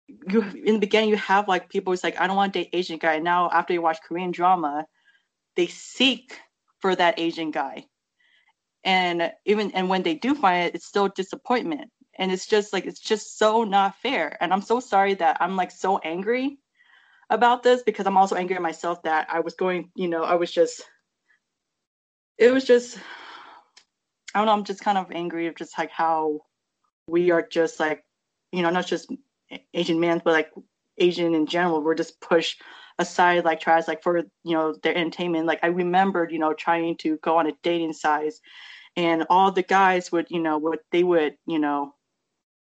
[0.08, 2.70] you in the beginning you have like people who's like, I don't want to date
[2.72, 3.18] Asian guy.
[3.18, 4.86] Now after you watch Korean drama,
[5.56, 6.38] they seek
[6.78, 7.86] for that Asian guy.
[8.84, 12.86] And even and when they do find it, it's still disappointment and it's just like
[12.86, 16.58] it's just so not fair and i'm so sorry that i'm like so angry
[17.30, 20.34] about this because i'm also angry at myself that i was going you know i
[20.34, 20.82] was just
[22.38, 22.98] it was just
[24.34, 26.40] i don't know i'm just kind of angry of just like how
[27.08, 28.04] we are just like
[28.52, 29.12] you know not just
[29.74, 30.50] asian men but like
[30.98, 32.62] asian in general we're just pushed
[32.98, 35.46] aside like tries like for you know their entertainment.
[35.46, 38.32] Like i remembered you know trying to go on a dating site
[38.96, 41.94] and all the guys would you know what they would you know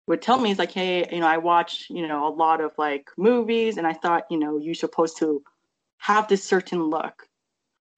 [0.07, 2.73] would tell me is like, hey, you know, I watch, you know, a lot of
[2.77, 5.43] like movies and I thought, you know, you're supposed to
[5.99, 7.27] have this certain look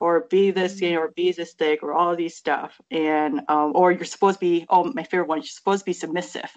[0.01, 2.79] or be this, you know, or be this thick or all these stuff.
[2.91, 5.95] And um, or you're supposed to be, oh, my favorite one, you're supposed to be
[5.95, 6.51] submissive.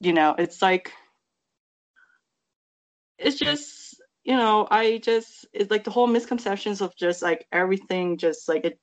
[0.00, 0.92] You know, it's like
[3.18, 8.18] it's just, you know, I just it's like the whole misconceptions of just like everything
[8.18, 8.78] just like it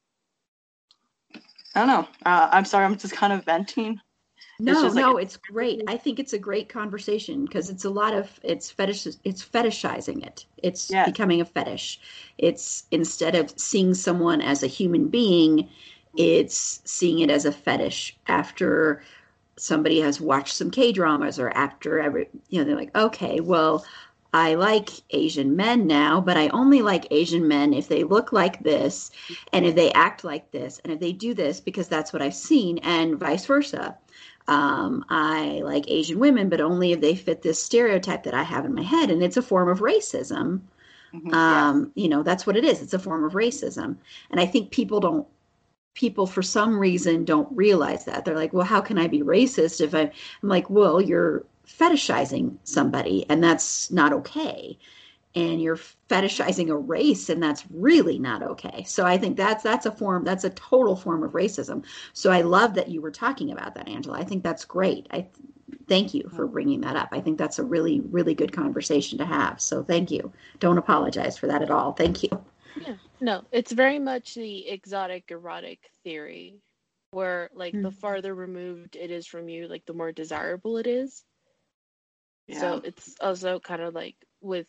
[1.76, 2.08] I don't know.
[2.26, 4.00] Uh, I'm sorry, I'm just kind of venting.
[4.66, 5.84] No, like no, a- it's great.
[5.88, 10.26] I think it's a great conversation because it's a lot of it's fetish it's fetishizing
[10.26, 10.46] it.
[10.58, 11.04] It's Yes.
[11.04, 12.00] becoming a fetish.
[12.38, 15.70] It's instead of seeing someone as a human being,
[16.16, 19.04] it's seeing it as a fetish after
[19.58, 23.86] somebody has watched some K dramas or after every you know, they're like, okay, well,
[24.34, 28.64] I like Asian men now, but I only like Asian men if they look like
[28.64, 29.12] this
[29.52, 32.34] and if they act like this and if they do this because that's what I've
[32.36, 33.98] seen and vice versa
[34.48, 38.66] um, I like Asian women, but only if they fit this stereotype that I have
[38.66, 39.10] in my head.
[39.12, 40.62] And it's a form of racism.
[41.14, 42.82] Mhm, Um, You know, that's what it is.
[42.82, 43.98] It's a form of racism.
[44.32, 45.28] And I think people don't,
[45.96, 48.26] people for some reason don't realize that.
[48.26, 50.02] They're like, well, how can I be racist if I,
[50.44, 54.78] I'm like, well, you're fetishizing somebody and that's not okay.
[55.36, 58.84] And you're fetishizing a race and that's really not okay.
[58.84, 61.84] So I think that's that's a form that's a total form of racism.
[62.14, 64.20] So I love that you were talking about that, Angela.
[64.20, 65.08] I think that's great.
[65.12, 65.28] I
[65.88, 67.10] thank you for bringing that up.
[67.12, 69.60] I think that's a really really good conversation to have.
[69.60, 70.32] So thank you.
[70.60, 71.94] Don't apologize for that at all.
[71.94, 72.30] Thank you.
[72.76, 76.62] Yeah, no, it's very much the exotic erotic theory,
[77.12, 77.94] where like the Mm.
[77.94, 81.24] farther removed it is from you, like the more desirable it is.
[82.48, 82.60] yeah.
[82.60, 84.68] So it's also kind of like with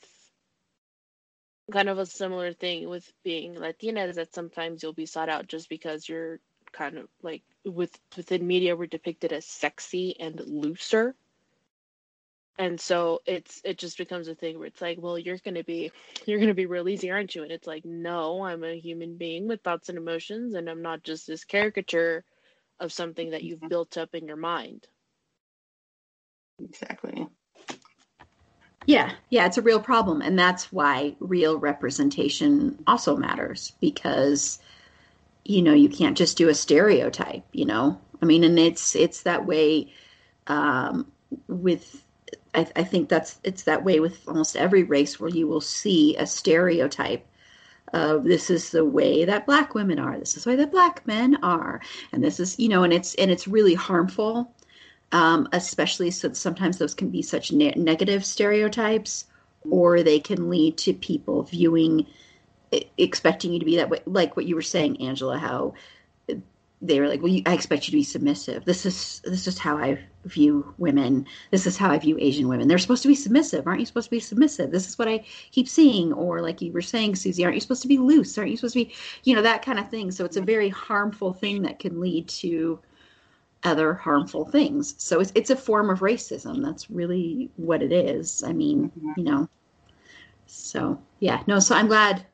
[1.72, 5.46] kind of a similar thing with being Latina is that sometimes you'll be sought out
[5.46, 6.40] just because you're
[6.72, 11.14] kind of like with within media we're depicted as sexy and looser.
[12.58, 15.92] and so it's it just becomes a thing where it's like well you're to be
[16.26, 19.16] you're going to be real easy aren't you and it's like no i'm a human
[19.16, 22.24] being with thoughts and emotions and i'm not just this caricature
[22.80, 23.68] of something that you've mm-hmm.
[23.68, 24.88] built up in your mind
[26.62, 27.26] Exactly.
[28.87, 30.20] Yeah, yeah, it's a real problem.
[30.20, 34.59] And that's why real representation also matters because,
[35.45, 38.01] you know, you can't just do a stereotype, you know?
[38.22, 39.93] I mean, and it's it's that way
[40.47, 41.11] um,
[41.49, 42.05] with
[42.55, 46.16] I, I think that's it's that way with almost every race where you will see
[46.16, 47.26] a stereotype
[47.93, 51.07] of this is the way that black women are this is the way that black
[51.07, 51.80] men are
[52.12, 54.53] and this is you know and it's and it's really harmful
[55.14, 59.26] um, especially since sometimes those can be such ne- negative stereotypes
[59.70, 62.04] or they can lead to people viewing
[62.98, 64.00] expecting you to be that way.
[64.06, 65.74] Like what you were saying angela how
[66.82, 68.64] they were like well you, i expect you to be submissive.
[68.64, 71.26] This is this is how i view women.
[71.52, 72.66] This is how i view asian women.
[72.66, 73.68] They're supposed to be submissive.
[73.68, 74.72] Aren't you supposed to be submissive?
[74.72, 76.12] This is what i keep seeing.
[76.12, 78.36] Or like you were saying susie aren't you supposed to be loose?
[78.36, 80.10] Aren't you supposed to be you know that kind of thing.
[80.10, 82.80] So it's a very harmful thing that can lead to
[83.64, 84.94] other harmful things.
[84.98, 86.62] So it's, it's a form of racism.
[86.62, 88.42] That's really what it is.
[88.44, 89.12] I mean mm-hmm.
[89.16, 89.48] you know
[90.46, 92.24] so yeah no so i'm glad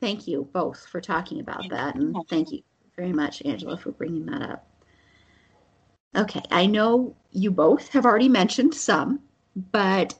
[0.00, 2.62] thank you both for talking about that and thank you
[2.96, 4.66] very much angela for bringing that up.
[6.16, 9.20] Okay i know you both have already mentioned some
[9.72, 10.18] but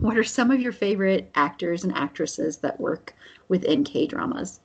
[0.00, 3.14] what are some of your favorite actors and actresses that work
[3.48, 4.60] within k dramas?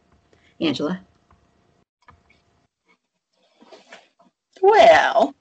[0.62, 1.00] Angela
[4.62, 5.36] Well,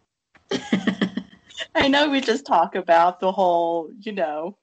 [1.74, 4.56] I know we just talk about the whole, you know,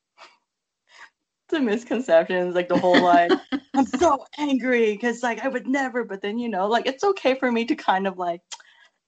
[1.49, 3.33] the misconceptions, like the whole like
[3.75, 7.35] I'm so angry because like I would never, but then you know, like it's okay
[7.35, 8.41] for me to kind of like,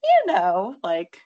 [0.03, 1.19] you know, like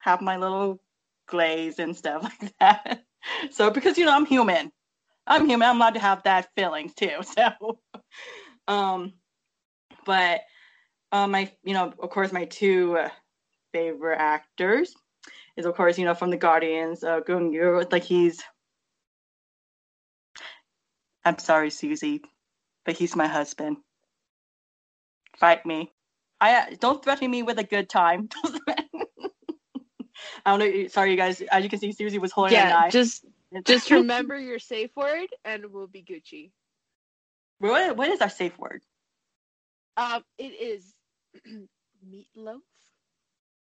[0.00, 0.80] have my little
[1.26, 3.04] glaze and stuff like that.
[3.50, 4.72] So because you know I'm human,
[5.26, 5.68] I'm human.
[5.68, 7.20] I'm allowed to have that feelings too.
[7.22, 7.78] So,
[8.68, 9.12] um,
[10.06, 10.40] but
[11.12, 13.08] um, my you know of course my two uh,
[13.74, 14.94] favorite actors
[15.58, 17.84] is of course you know from the Guardians, uh, Gong Yoo.
[17.92, 18.42] Like he's,
[21.24, 22.22] I'm sorry, Susie,
[22.86, 23.78] but he's my husband.
[25.38, 25.92] Fight me.
[26.40, 28.30] I uh, don't threaten me with a good time.
[30.46, 30.88] I don't know.
[30.88, 31.42] Sorry, you guys.
[31.42, 32.94] As you can see, Susie was holding a yeah knife.
[32.94, 33.24] just
[33.64, 36.50] just remember your safe word and we'll be gucci
[37.60, 38.82] what, what is our safe word?
[39.96, 40.94] um it is
[42.08, 42.60] meatloaf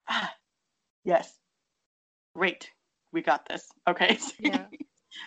[0.09, 0.33] Ah,
[1.03, 1.33] yes.
[2.35, 2.69] Great.
[3.11, 3.67] We got this.
[3.87, 4.17] Okay.
[4.39, 4.65] yeah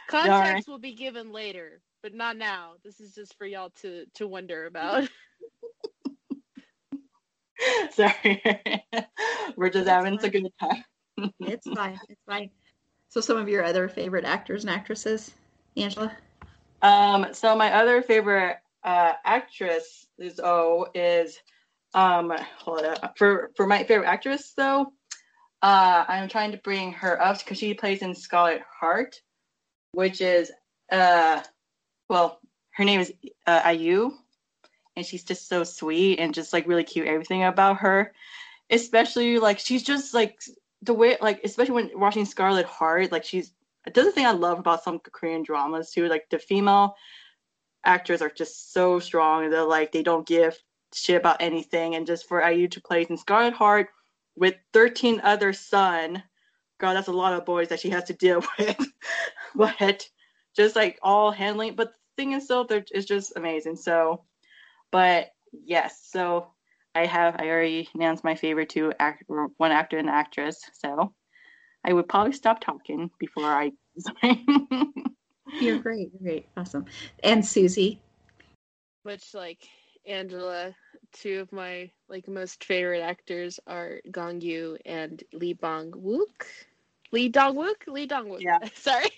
[0.08, 4.26] context will be given later but not now this is just for y'all to to
[4.26, 5.08] wonder about
[7.92, 8.42] Sorry.
[9.56, 10.84] We're just That's having a good time.
[11.40, 12.50] it's fine it's fine
[13.08, 15.32] so some of your other favorite actors and actresses
[15.76, 16.10] angela
[16.80, 21.38] Um, so my other favorite uh, actress is oh is
[21.94, 24.92] um hold up for for my favorite actress though.
[25.62, 29.20] Uh, I'm trying to bring her up because she plays in Scarlet Heart,
[29.92, 30.50] which is
[30.90, 31.42] uh
[32.08, 32.40] well
[32.72, 33.12] her name is
[33.46, 34.12] uh, IU,
[34.96, 37.06] and she's just so sweet and just like really cute.
[37.06, 38.12] Everything about her,
[38.70, 40.40] especially like she's just like
[40.82, 43.52] the way like especially when watching Scarlet Heart, like she's
[43.92, 46.08] the thing I love about some Korean dramas too.
[46.08, 46.96] Like the female
[47.84, 49.50] actors are just so strong.
[49.50, 50.56] They're like they don't give
[50.94, 51.94] shit about anything.
[51.94, 53.88] And just for IU to play in Scarlet Heart
[54.36, 56.22] with 13 other son,
[56.78, 58.76] God, that's a lot of boys that she has to deal with.
[59.54, 60.08] but
[60.56, 63.76] just like all handling, but the thing is still, they're- it's just amazing.
[63.76, 64.24] So,
[64.90, 66.48] but yes, so
[66.94, 70.60] I have I already announced my favorite two act one actor and actress.
[70.74, 71.14] So
[71.84, 73.72] I would probably stop talking before I.
[75.60, 76.86] you're great you're great awesome
[77.22, 78.00] and susie
[79.02, 79.58] Which like
[80.06, 80.74] Angela,
[81.12, 86.46] two of my like most favorite actors are Gong Yoo and Lee Bong Wook.
[87.12, 87.86] Lee Dong Wook?
[87.86, 88.44] Lee Dong Wook.
[88.44, 88.58] Yeah.
[88.74, 89.10] Sorry.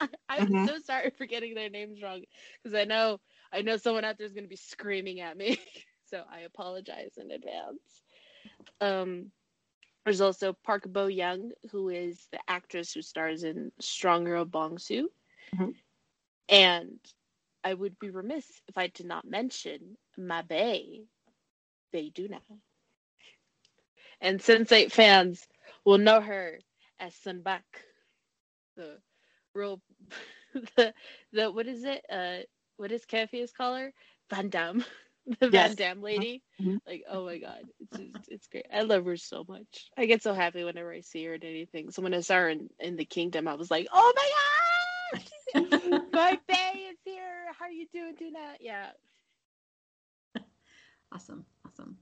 [0.28, 0.66] I'm Mhm.
[0.66, 2.22] so sorry for getting their names wrong
[2.62, 3.20] because I know
[3.52, 5.58] I know someone out there is going to be screaming at me.
[6.04, 8.02] so I apologize in advance.
[8.80, 9.32] Um
[10.04, 14.78] there's also Park Bo Young, who is the actress who stars in Strong Girl Bong
[14.78, 15.10] Soo.
[15.52, 15.72] Mhm.
[16.48, 17.00] And
[17.64, 20.42] I would be remiss if I did not mention my
[21.92, 22.40] bae, Doona.
[24.20, 25.46] And Sense8 fans
[25.84, 26.60] will know her
[27.00, 27.64] as Sun Bak,
[28.76, 28.98] the
[29.54, 29.80] real,
[30.76, 30.94] the,
[31.32, 32.04] the, what is it?
[32.10, 32.38] Uh,
[32.76, 33.92] what is Capheus call her?
[34.30, 34.84] Van Damme.
[35.40, 35.74] the Yes.
[35.74, 36.42] Van Damme lady.
[36.60, 36.80] Mhm.
[36.86, 38.66] Like, oh my god, it's just, it's great.
[38.72, 39.90] I love her so much.
[39.96, 41.90] I get so happy whenever I see her in anything.
[41.92, 46.02] So when I saw her in, in the Kingdom, I was like, oh my god,
[46.14, 47.52] my bae is here.
[47.58, 48.54] How are you doing, Doona?
[48.60, 48.90] Yeah.
[51.12, 51.44] Awesome.
[51.66, 51.96] Awesome.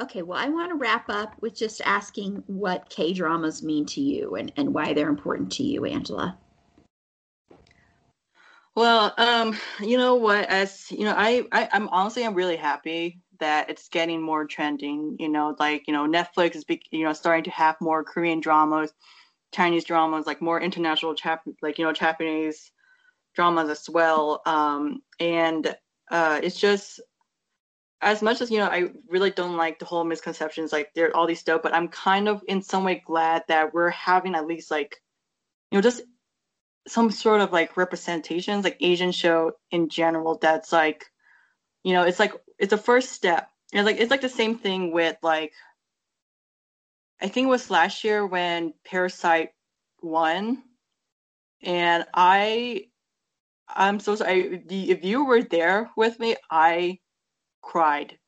[0.00, 4.00] Okay, well, I want to wrap up with just asking what K dramas mean to
[4.00, 6.38] you and, and why they're important to you, Angela.
[8.76, 10.48] Well, um, you know what?
[10.48, 15.16] As you know, I, I I'm honestly I'm really happy that it's getting more trending.
[15.18, 18.38] You know, like you know, Netflix is be, you know starting to have more Korean
[18.38, 18.92] dramas,
[19.52, 22.70] Chinese dramas, like more international chap like you know Japanese
[23.34, 24.42] dramas as well.
[24.46, 25.76] Um, and
[26.12, 27.00] uh, it's just
[28.00, 31.16] as much as you know, I really don't like the whole misconceptions, like there are
[31.16, 31.62] all these stuff.
[31.62, 34.96] But I'm kind of in some way glad that we're having at least like
[35.70, 36.02] you know just
[36.88, 40.38] some sort of like representations, like Asian show in general.
[40.40, 41.04] That's like,
[41.84, 43.50] you know, it's like it's a first step.
[43.72, 45.52] It's like it's like the same thing with like,
[47.20, 49.50] I think it was last year when Parasite
[50.02, 50.62] won,
[51.62, 52.86] and I,
[53.68, 54.62] I'm so sorry.
[54.68, 57.00] If you were there with me, I
[57.62, 58.18] cried.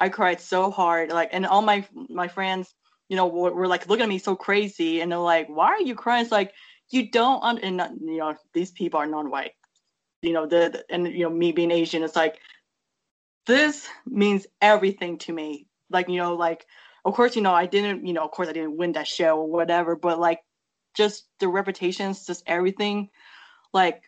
[0.00, 1.10] I cried so hard.
[1.10, 2.74] Like, and all my my friends,
[3.08, 5.80] you know, were, were like looking at me so crazy, and they're like, "Why are
[5.80, 6.52] you crying?" It's like
[6.90, 9.52] you don't un- and you know these people are non-white
[10.22, 12.38] you know the, the- and you know me being asian it's like
[13.46, 16.66] this means everything to me like you know like
[17.04, 19.38] of course you know i didn't you know of course i didn't win that show
[19.38, 20.40] or whatever but like
[20.94, 23.08] just the reputations just everything
[23.72, 24.02] like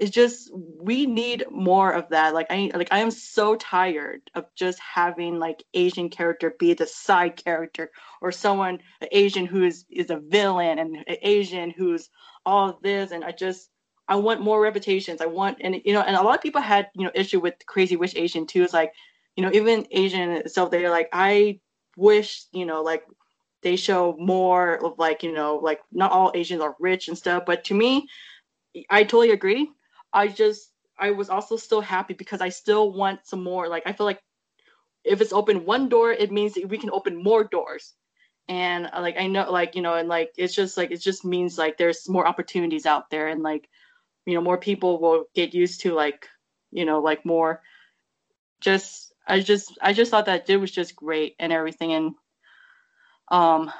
[0.00, 2.32] it's just we need more of that.
[2.32, 6.86] Like i like i am so tired of just having like asian character be the
[6.86, 7.90] side character
[8.22, 8.78] or someone
[9.12, 12.08] asian who is is a villain and asian who's
[12.46, 13.12] all this.
[13.12, 13.68] And i just
[14.08, 16.88] i want more reputations i want and you know and a lot of people had
[16.94, 18.62] you know issue with crazy rich asian too.
[18.62, 18.92] It's like
[19.36, 21.60] you know even asian itself they're like i
[21.96, 23.04] wish you know like
[23.62, 27.42] they show more of like you know like not all asians are rich and stuff.
[27.44, 28.08] But to me
[28.88, 29.68] i totally agree
[30.12, 33.68] I just I was also still happy because I still want some more.
[33.68, 34.20] Like I feel like
[35.04, 37.94] if it's open one door, it means that we can open more doors.
[38.48, 41.24] And uh, like I know like you know and like it's just like it just
[41.24, 43.68] means like there's more opportunities out there and like
[44.26, 46.28] you know more people will get used to like
[46.72, 47.62] you know like more
[48.60, 52.14] just I just I just thought that it was just great and everything and
[53.30, 53.72] um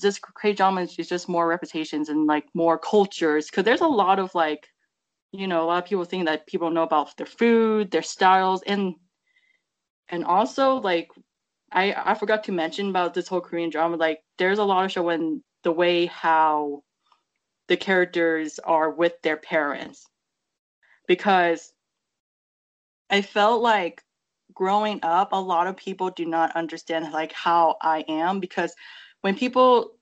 [0.00, 4.18] just create drama is just more reputations and like more cultures because there's a lot
[4.18, 4.68] of like
[5.38, 8.62] you know a lot of people think that people know about their food their styles
[8.62, 8.94] and
[10.08, 11.08] and also like
[11.72, 14.92] i i forgot to mention about this whole korean drama like there's a lot of
[14.92, 16.82] show when the way how
[17.68, 20.06] the characters are with their parents.
[21.08, 21.72] Because
[23.10, 24.02] i felt like
[24.52, 28.74] growing up a lot of people do not understand like how i am because
[29.20, 29.92] when people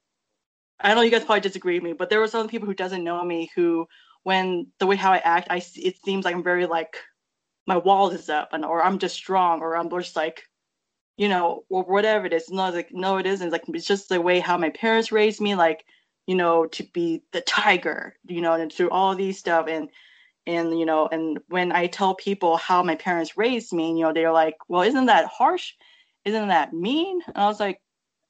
[0.81, 3.05] i know you guys probably disagree with me but there were some people who doesn't
[3.05, 3.87] know me who
[4.25, 6.97] when the way how I act, I it seems like I'm very like
[7.67, 10.45] my wall is up, and or I'm just strong, or I'm just like,
[11.17, 12.51] you know, or whatever it is.
[12.51, 13.51] No, like no, it isn't.
[13.53, 15.85] Like it's just the way how my parents raised me, like
[16.27, 19.89] you know, to be the tiger, you know, and through all these stuff, and
[20.47, 24.13] and you know, and when I tell people how my parents raised me, you know,
[24.13, 25.73] they're like, well, isn't that harsh?
[26.25, 27.21] Isn't that mean?
[27.27, 27.81] And I was like,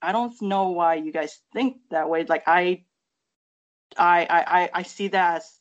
[0.03, 2.25] I don't know why you guys think that way.
[2.25, 2.85] Like I,
[3.97, 5.61] I, I- I see that as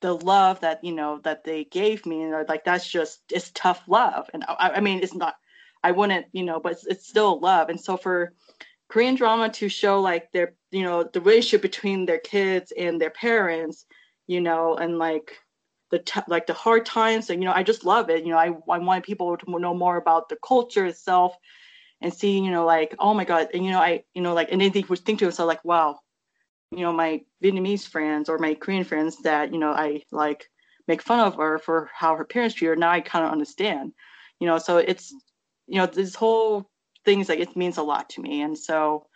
[0.00, 3.82] the love that you know that they gave me and like that's just it's tough
[3.88, 4.28] love.
[4.34, 5.36] And I, I mean it's not
[5.82, 7.68] i wouldn't you know but it's, it's still love.
[7.68, 8.34] And so for
[8.88, 13.10] korean drama to show like their you know the relationship between their kids and their
[13.10, 13.84] parents
[14.28, 15.38] you know and like
[15.90, 18.24] the t- like the hard times and you know i just love it.
[18.24, 21.36] You know i, I want people to know more about the culture itself
[22.00, 24.52] and see you know like oh my god and you know i you know like
[24.52, 25.98] and then they think think to yourself like wow
[26.70, 30.48] you know my Vietnamese friends or my Korean friends that you know I like
[30.88, 32.76] make fun of her for how her parents treat her.
[32.76, 33.92] Now I kind of understand,
[34.40, 34.58] you know.
[34.58, 35.12] So it's
[35.66, 36.70] you know this whole
[37.04, 39.06] thing is like it means a lot to me, and so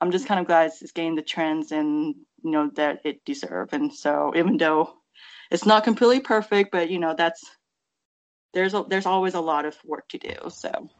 [0.00, 3.24] I'm just kind of glad it's, it's getting the trends and you know that it
[3.24, 3.72] deserve.
[3.72, 4.94] And so even though
[5.50, 7.42] it's not completely perfect, but you know that's
[8.52, 10.34] there's a, there's always a lot of work to do.
[10.48, 10.90] So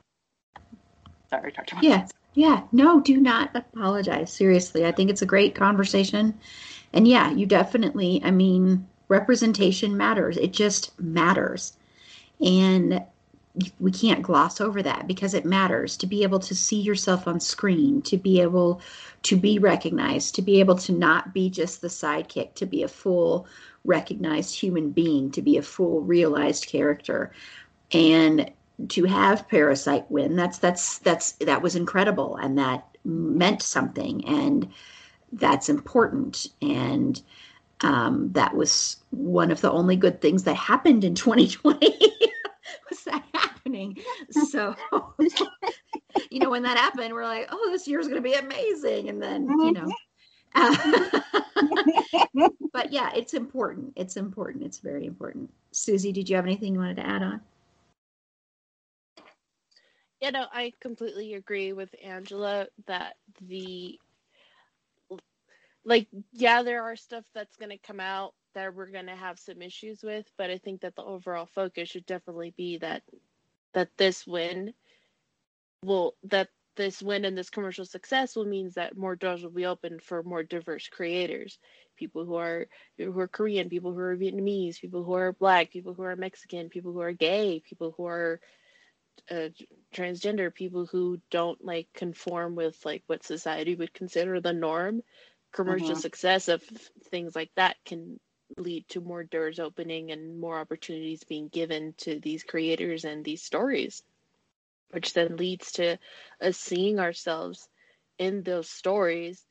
[1.30, 1.76] sorry, Dr.
[1.82, 2.62] Yeah, yeah.
[2.72, 4.32] No, do not apologize.
[4.32, 6.38] Seriously, I think it's a great conversation.
[6.92, 10.36] And yeah, you definitely, I mean, representation matters.
[10.36, 11.76] It just matters.
[12.40, 13.04] And
[13.78, 17.38] we can't gloss over that because it matters to be able to see yourself on
[17.38, 18.80] screen, to be able
[19.22, 22.88] to be recognized, to be able to not be just the sidekick, to be a
[22.88, 23.46] full
[23.84, 27.30] recognized human being, to be a full realized character.
[27.92, 28.50] And
[28.88, 34.68] to have Parasite win, that's that's that's that was incredible, and that meant something, and
[35.32, 37.20] that's important, and
[37.82, 41.98] um, that was one of the only good things that happened in 2020
[42.90, 43.96] was that happening.
[44.30, 44.74] So,
[46.30, 49.22] you know, when that happened, we're like, oh, this year's going to be amazing, and
[49.22, 49.92] then you know.
[52.72, 53.92] But yeah, it's important.
[53.94, 54.64] It's important.
[54.64, 55.48] It's very important.
[55.70, 57.40] Susie, did you have anything you wanted to add on?
[60.24, 64.00] You know, I completely agree with Angela that the
[65.84, 69.38] like yeah, there are stuff that's going to come out that we're going to have
[69.38, 73.02] some issues with, but I think that the overall focus should definitely be that
[73.74, 74.72] that this win
[75.84, 79.66] will that this win and this commercial success will means that more doors will be
[79.66, 81.58] open for more diverse creators.
[81.98, 85.92] People who are who are korean people who are vietnamese people who are black people
[85.92, 88.40] who are mexican people who are gay people who are
[89.30, 89.48] uh,
[89.94, 95.02] transgender people who don't like conform with like what society would consider the norm
[95.52, 95.96] commercial Mhm.
[95.96, 96.62] success of
[97.10, 98.18] things like that can
[98.58, 103.42] lead to more doors opening and more opportunities being given to these creators and these
[103.42, 104.02] stories
[104.90, 105.98] which then leads to
[106.40, 107.68] us seeing ourselves
[108.18, 109.46] in those stories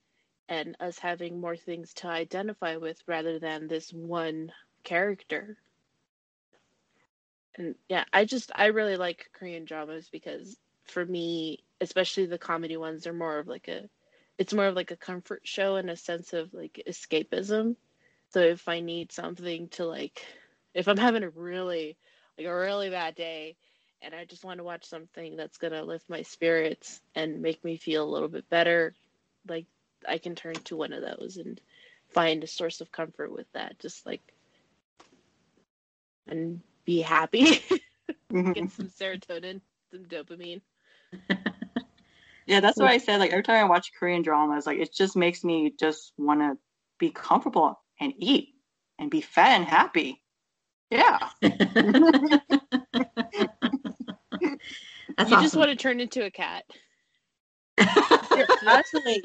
[0.49, 4.51] and us having more things to identify with rather than this one
[4.83, 5.57] character.
[7.55, 12.77] And yeah, I just I really like Korean dramas because for me, especially the comedy
[12.77, 13.89] ones, they're more of like a
[14.37, 17.75] it's more of like a comfort show in a sense of like escapism.
[18.29, 20.25] So if I need something to like
[20.73, 21.97] if I'm having a really
[22.37, 23.55] like a really bad day
[24.01, 27.63] and I just want to watch something that's going to lift my spirits and make
[27.63, 28.95] me feel a little bit better,
[29.47, 29.65] like
[30.07, 31.61] I can turn to one of those and
[32.09, 33.79] find a source of comfort with that.
[33.79, 34.21] Just like
[36.27, 37.81] and be happy, get
[38.31, 38.67] mm-hmm.
[38.67, 39.61] some serotonin,
[39.91, 40.61] some dopamine.
[42.45, 43.19] Yeah, that's what I said.
[43.19, 46.57] Like every time I watch Korean dramas, like it just makes me just want to
[46.99, 48.49] be comfortable and eat
[48.99, 50.21] and be fat and happy.
[50.89, 51.19] Yeah.
[55.17, 56.65] That's you just want to turn into a cat.
[57.77, 59.23] actually,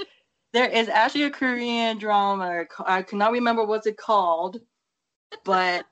[0.52, 2.64] there is actually a Korean drama.
[2.86, 4.58] I cannot remember what's it called,
[5.44, 5.84] but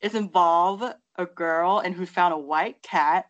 [0.00, 0.84] it's involved
[1.18, 3.26] a girl and who found a white cat.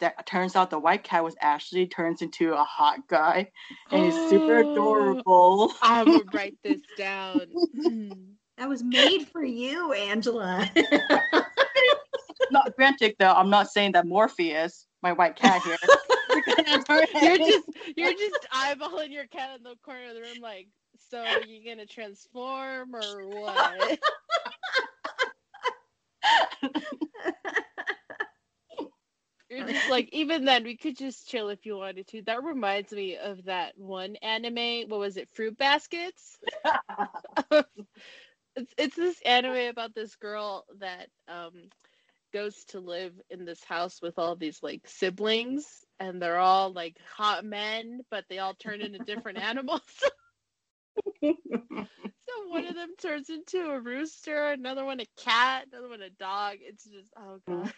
[0.00, 3.50] That turns out the white cat was actually turns into a hot guy,
[3.90, 5.72] and he's super adorable.
[5.82, 7.48] I will write this down.
[8.58, 10.70] that was made for you, Angela.
[12.52, 15.76] not granted though, I'm not saying that Morpheus, my white cat here.
[17.20, 20.68] you're just you're just eyeballing your cat in the corner of the room like
[21.10, 23.98] so are you gonna transform or what
[29.50, 32.22] you're just like even then we could just chill if you wanted to.
[32.22, 34.88] That reminds me of that one anime.
[34.88, 35.28] What was it?
[35.34, 36.38] Fruit baskets?
[38.56, 41.52] It's, it's this anime about this girl that um
[42.32, 45.64] goes to live in this house with all these like siblings
[46.00, 49.82] and they're all like hot men but they all turn into different animals
[51.22, 56.10] so one of them turns into a rooster another one a cat another one a
[56.10, 57.72] dog it's just oh god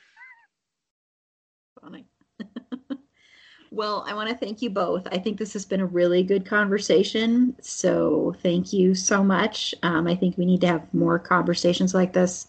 [1.81, 2.07] Funny.
[3.71, 5.07] well, I want to thank you both.
[5.11, 7.57] I think this has been a really good conversation.
[7.61, 9.75] So thank you so much.
[9.83, 12.49] Um, I think we need to have more conversations like this.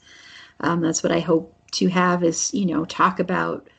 [0.60, 3.70] Um, that's what I hope to have is, you know, talk about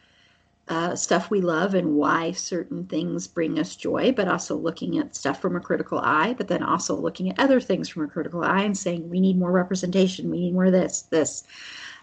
[0.72, 5.14] uh, stuff we love and why certain things bring us joy, but also looking at
[5.14, 8.42] stuff from a critical eye, but then also looking at other things from a critical
[8.42, 10.30] eye and saying, we need more representation.
[10.30, 11.44] We need more this, this.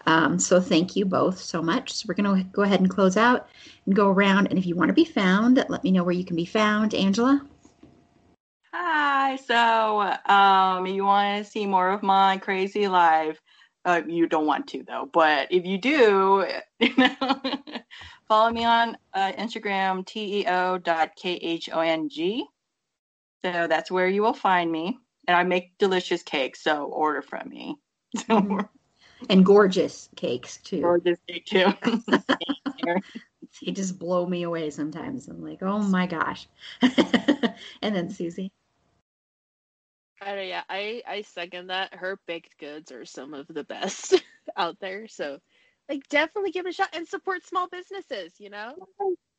[0.06, 1.91] Um, so thank you both so much.
[1.91, 3.50] So we're going to go ahead and close out
[3.88, 4.46] and go around.
[4.52, 6.94] And if you want to be found, let me know where you can be found.
[6.94, 7.44] Angela?
[8.72, 9.38] Hi.
[9.38, 13.41] So, um, you want to see more of my crazy life?
[13.84, 16.46] Uh, you don't want to though, but if you do,
[16.80, 17.41] you know,
[18.30, 20.81] follow me on uh, Instagram teo.khong.
[23.45, 24.97] So that's where you will find me,
[25.27, 26.61] and I make delicious cakes.
[26.64, 27.76] So order from me.
[28.30, 28.69] Mhm.
[29.30, 30.81] And gorgeous cakes too.
[30.81, 31.73] gorgeous cake too.
[33.65, 35.27] They just blow me away sometimes.
[35.27, 36.47] I'm like, oh my gosh.
[36.81, 38.51] and then Susie.
[40.22, 41.93] I don't, yeah, I I second that.
[41.93, 44.22] Her baked goods are some of the best
[44.57, 45.07] out there.
[45.07, 45.39] So,
[45.90, 48.34] like, definitely give it a shot and support small businesses.
[48.40, 48.74] You know,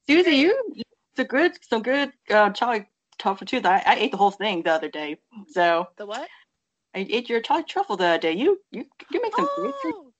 [0.06, 2.86] Susie, you it's a good some good uh, chocolate
[3.18, 3.60] truffle too.
[3.64, 5.18] I, I ate the whole thing the other day.
[5.48, 6.28] So the what?
[6.94, 8.32] I ate your chocolate truffle the other day.
[8.32, 9.98] You you you make some great treats.
[9.98, 10.12] Oh,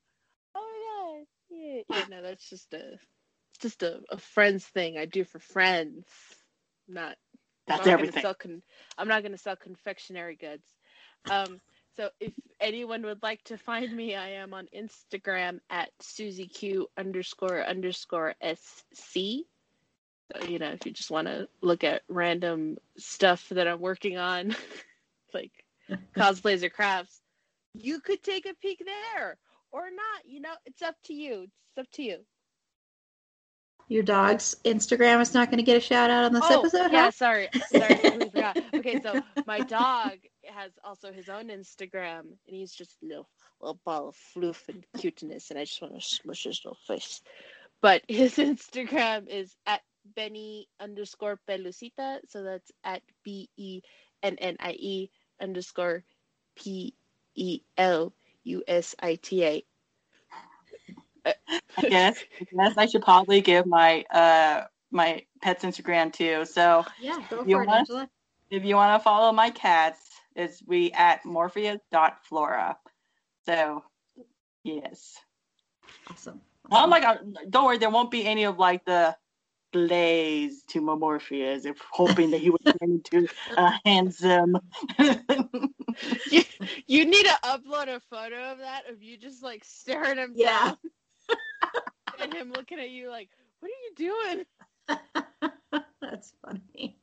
[0.54, 2.04] oh yeah, yeah, yeah.
[2.08, 2.98] No, that's just a
[3.60, 6.06] just a, a friends thing I do for friends.
[6.88, 7.16] Not
[7.66, 8.12] That's I'm not everything.
[8.12, 8.62] Gonna sell con-
[8.98, 10.66] I'm not going to sell confectionery goods.
[11.28, 11.60] Um,
[11.96, 17.62] so if anyone would like to find me, I am on Instagram at SusieQ underscore
[17.62, 19.44] underscore SC.
[20.32, 24.16] So, you know, if you just want to look at random stuff that I'm working
[24.16, 24.54] on,
[25.34, 25.52] like
[26.16, 27.20] cosplays or crafts,
[27.74, 29.36] you could take a peek there
[29.72, 30.24] or not.
[30.24, 31.42] You know, it's up to you.
[31.42, 32.18] It's up to you.
[33.90, 36.92] Your dog's Instagram is not going to get a shout out on this oh, episode.
[36.92, 37.10] yeah, huh?
[37.10, 38.56] sorry, sorry, forgot.
[38.72, 40.12] Okay, so my dog
[40.46, 43.28] has also his own Instagram, and he's just a little,
[43.60, 47.20] little ball of floof and cuteness, and I just want to smush his little face.
[47.82, 49.80] But his Instagram is at
[50.14, 53.80] Benny underscore Pelusita, so that's at B E
[54.22, 55.10] N N I E
[55.42, 56.04] underscore
[56.54, 56.94] P
[57.34, 58.12] E L
[58.44, 59.64] U S I T A.
[61.24, 62.18] I guess.
[62.40, 66.44] I guess I should probably give my uh my pet's Instagram too.
[66.44, 68.08] So Yeah, go You for it, want- Angela.
[68.50, 70.00] if you want to follow my cats,
[70.34, 72.76] it's we at morpheus.flora.
[73.46, 73.84] So
[74.64, 75.16] yes.
[76.10, 76.40] Awesome.
[76.70, 79.16] Oh my god, don't worry, there won't be any of like the
[79.72, 84.56] glaze to my Morpheus if hoping that he would turn into a handsome
[86.30, 86.42] You,
[86.88, 90.32] you need to upload a photo of that of you just like staring at him
[90.34, 90.58] Yeah.
[90.70, 90.76] down
[92.20, 93.28] and him looking at you like,
[93.60, 94.44] what are you
[94.88, 95.52] doing?
[96.00, 96.96] That's funny.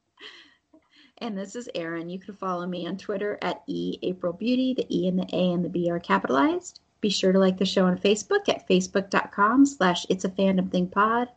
[1.19, 2.09] And this is Erin.
[2.09, 4.73] You can follow me on Twitter at E April Beauty.
[4.75, 6.81] The E and the A and the B are capitalized.
[7.01, 10.87] Be sure to like the show on Facebook at facebook.com slash it's a fandom thing
[10.87, 11.29] pod.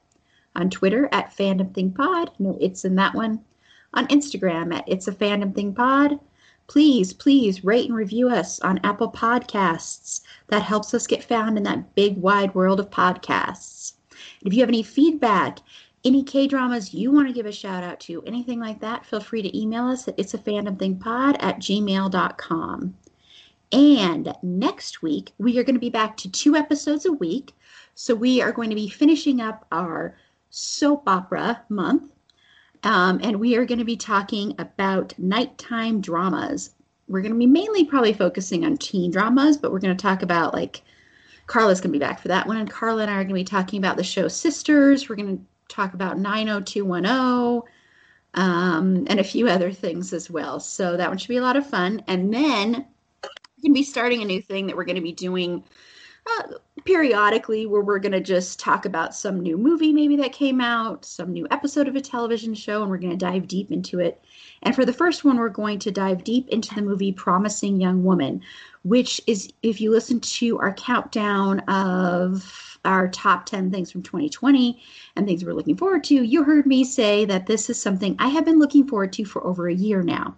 [0.56, 2.30] On Twitter at fandom thing pod.
[2.38, 3.44] No, it's in that one.
[3.94, 6.18] On Instagram at it's a fandom thing pod.
[6.70, 10.20] Please, please rate and review us on Apple Podcasts.
[10.46, 13.94] That helps us get found in that big wide world of podcasts.
[14.42, 15.58] If you have any feedback,
[16.04, 19.18] any K dramas you want to give a shout out to, anything like that, feel
[19.18, 22.94] free to email us at it's a fandom thing pod at gmail.com.
[23.72, 27.52] And next week, we are going to be back to two episodes a week.
[27.96, 30.16] So we are going to be finishing up our
[30.50, 32.12] soap opera month.
[32.82, 36.74] Um, and we are going to be talking about nighttime dramas.
[37.08, 40.22] We're going to be mainly probably focusing on teen dramas, but we're going to talk
[40.22, 40.82] about like
[41.46, 42.56] Carla's going to be back for that one.
[42.56, 45.08] And Carla and I are going to be talking about the show Sisters.
[45.08, 47.62] We're going to talk about 90210
[48.34, 50.60] um, and a few other things as well.
[50.60, 52.02] So that one should be a lot of fun.
[52.06, 52.72] And then
[53.22, 55.64] we're going to be starting a new thing that we're going to be doing
[56.26, 56.42] uh,
[56.84, 61.04] periodically where we're going to just talk about some new movie maybe that came out,
[61.04, 64.22] some new episode of a television show, and we're going to dive deep into it.
[64.62, 68.04] And for the first one, we're going to dive deep into the movie Promising Young
[68.04, 68.42] Woman,
[68.84, 74.82] which is, if you listen to our countdown of our top 10 things from 2020
[75.16, 78.28] and things we're looking forward to, you heard me say that this is something I
[78.28, 80.36] have been looking forward to for over a year now.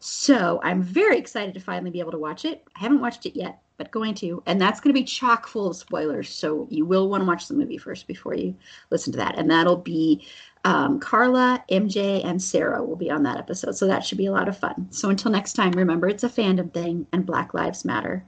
[0.00, 2.64] So I'm very excited to finally be able to watch it.
[2.76, 4.42] I haven't watched it yet, but going to.
[4.44, 6.28] And that's going to be chock full of spoilers.
[6.28, 8.54] So you will want to watch the movie first before you
[8.90, 9.38] listen to that.
[9.38, 10.26] And that'll be
[10.64, 13.76] um, Carla, MJ, and Sarah will be on that episode.
[13.76, 14.88] So that should be a lot of fun.
[14.90, 18.24] So until next time, remember it's a fandom thing and Black Lives Matter.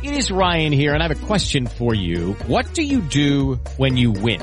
[0.00, 2.32] It is Ryan here, and I have a question for you.
[2.46, 4.42] What do you do when you win?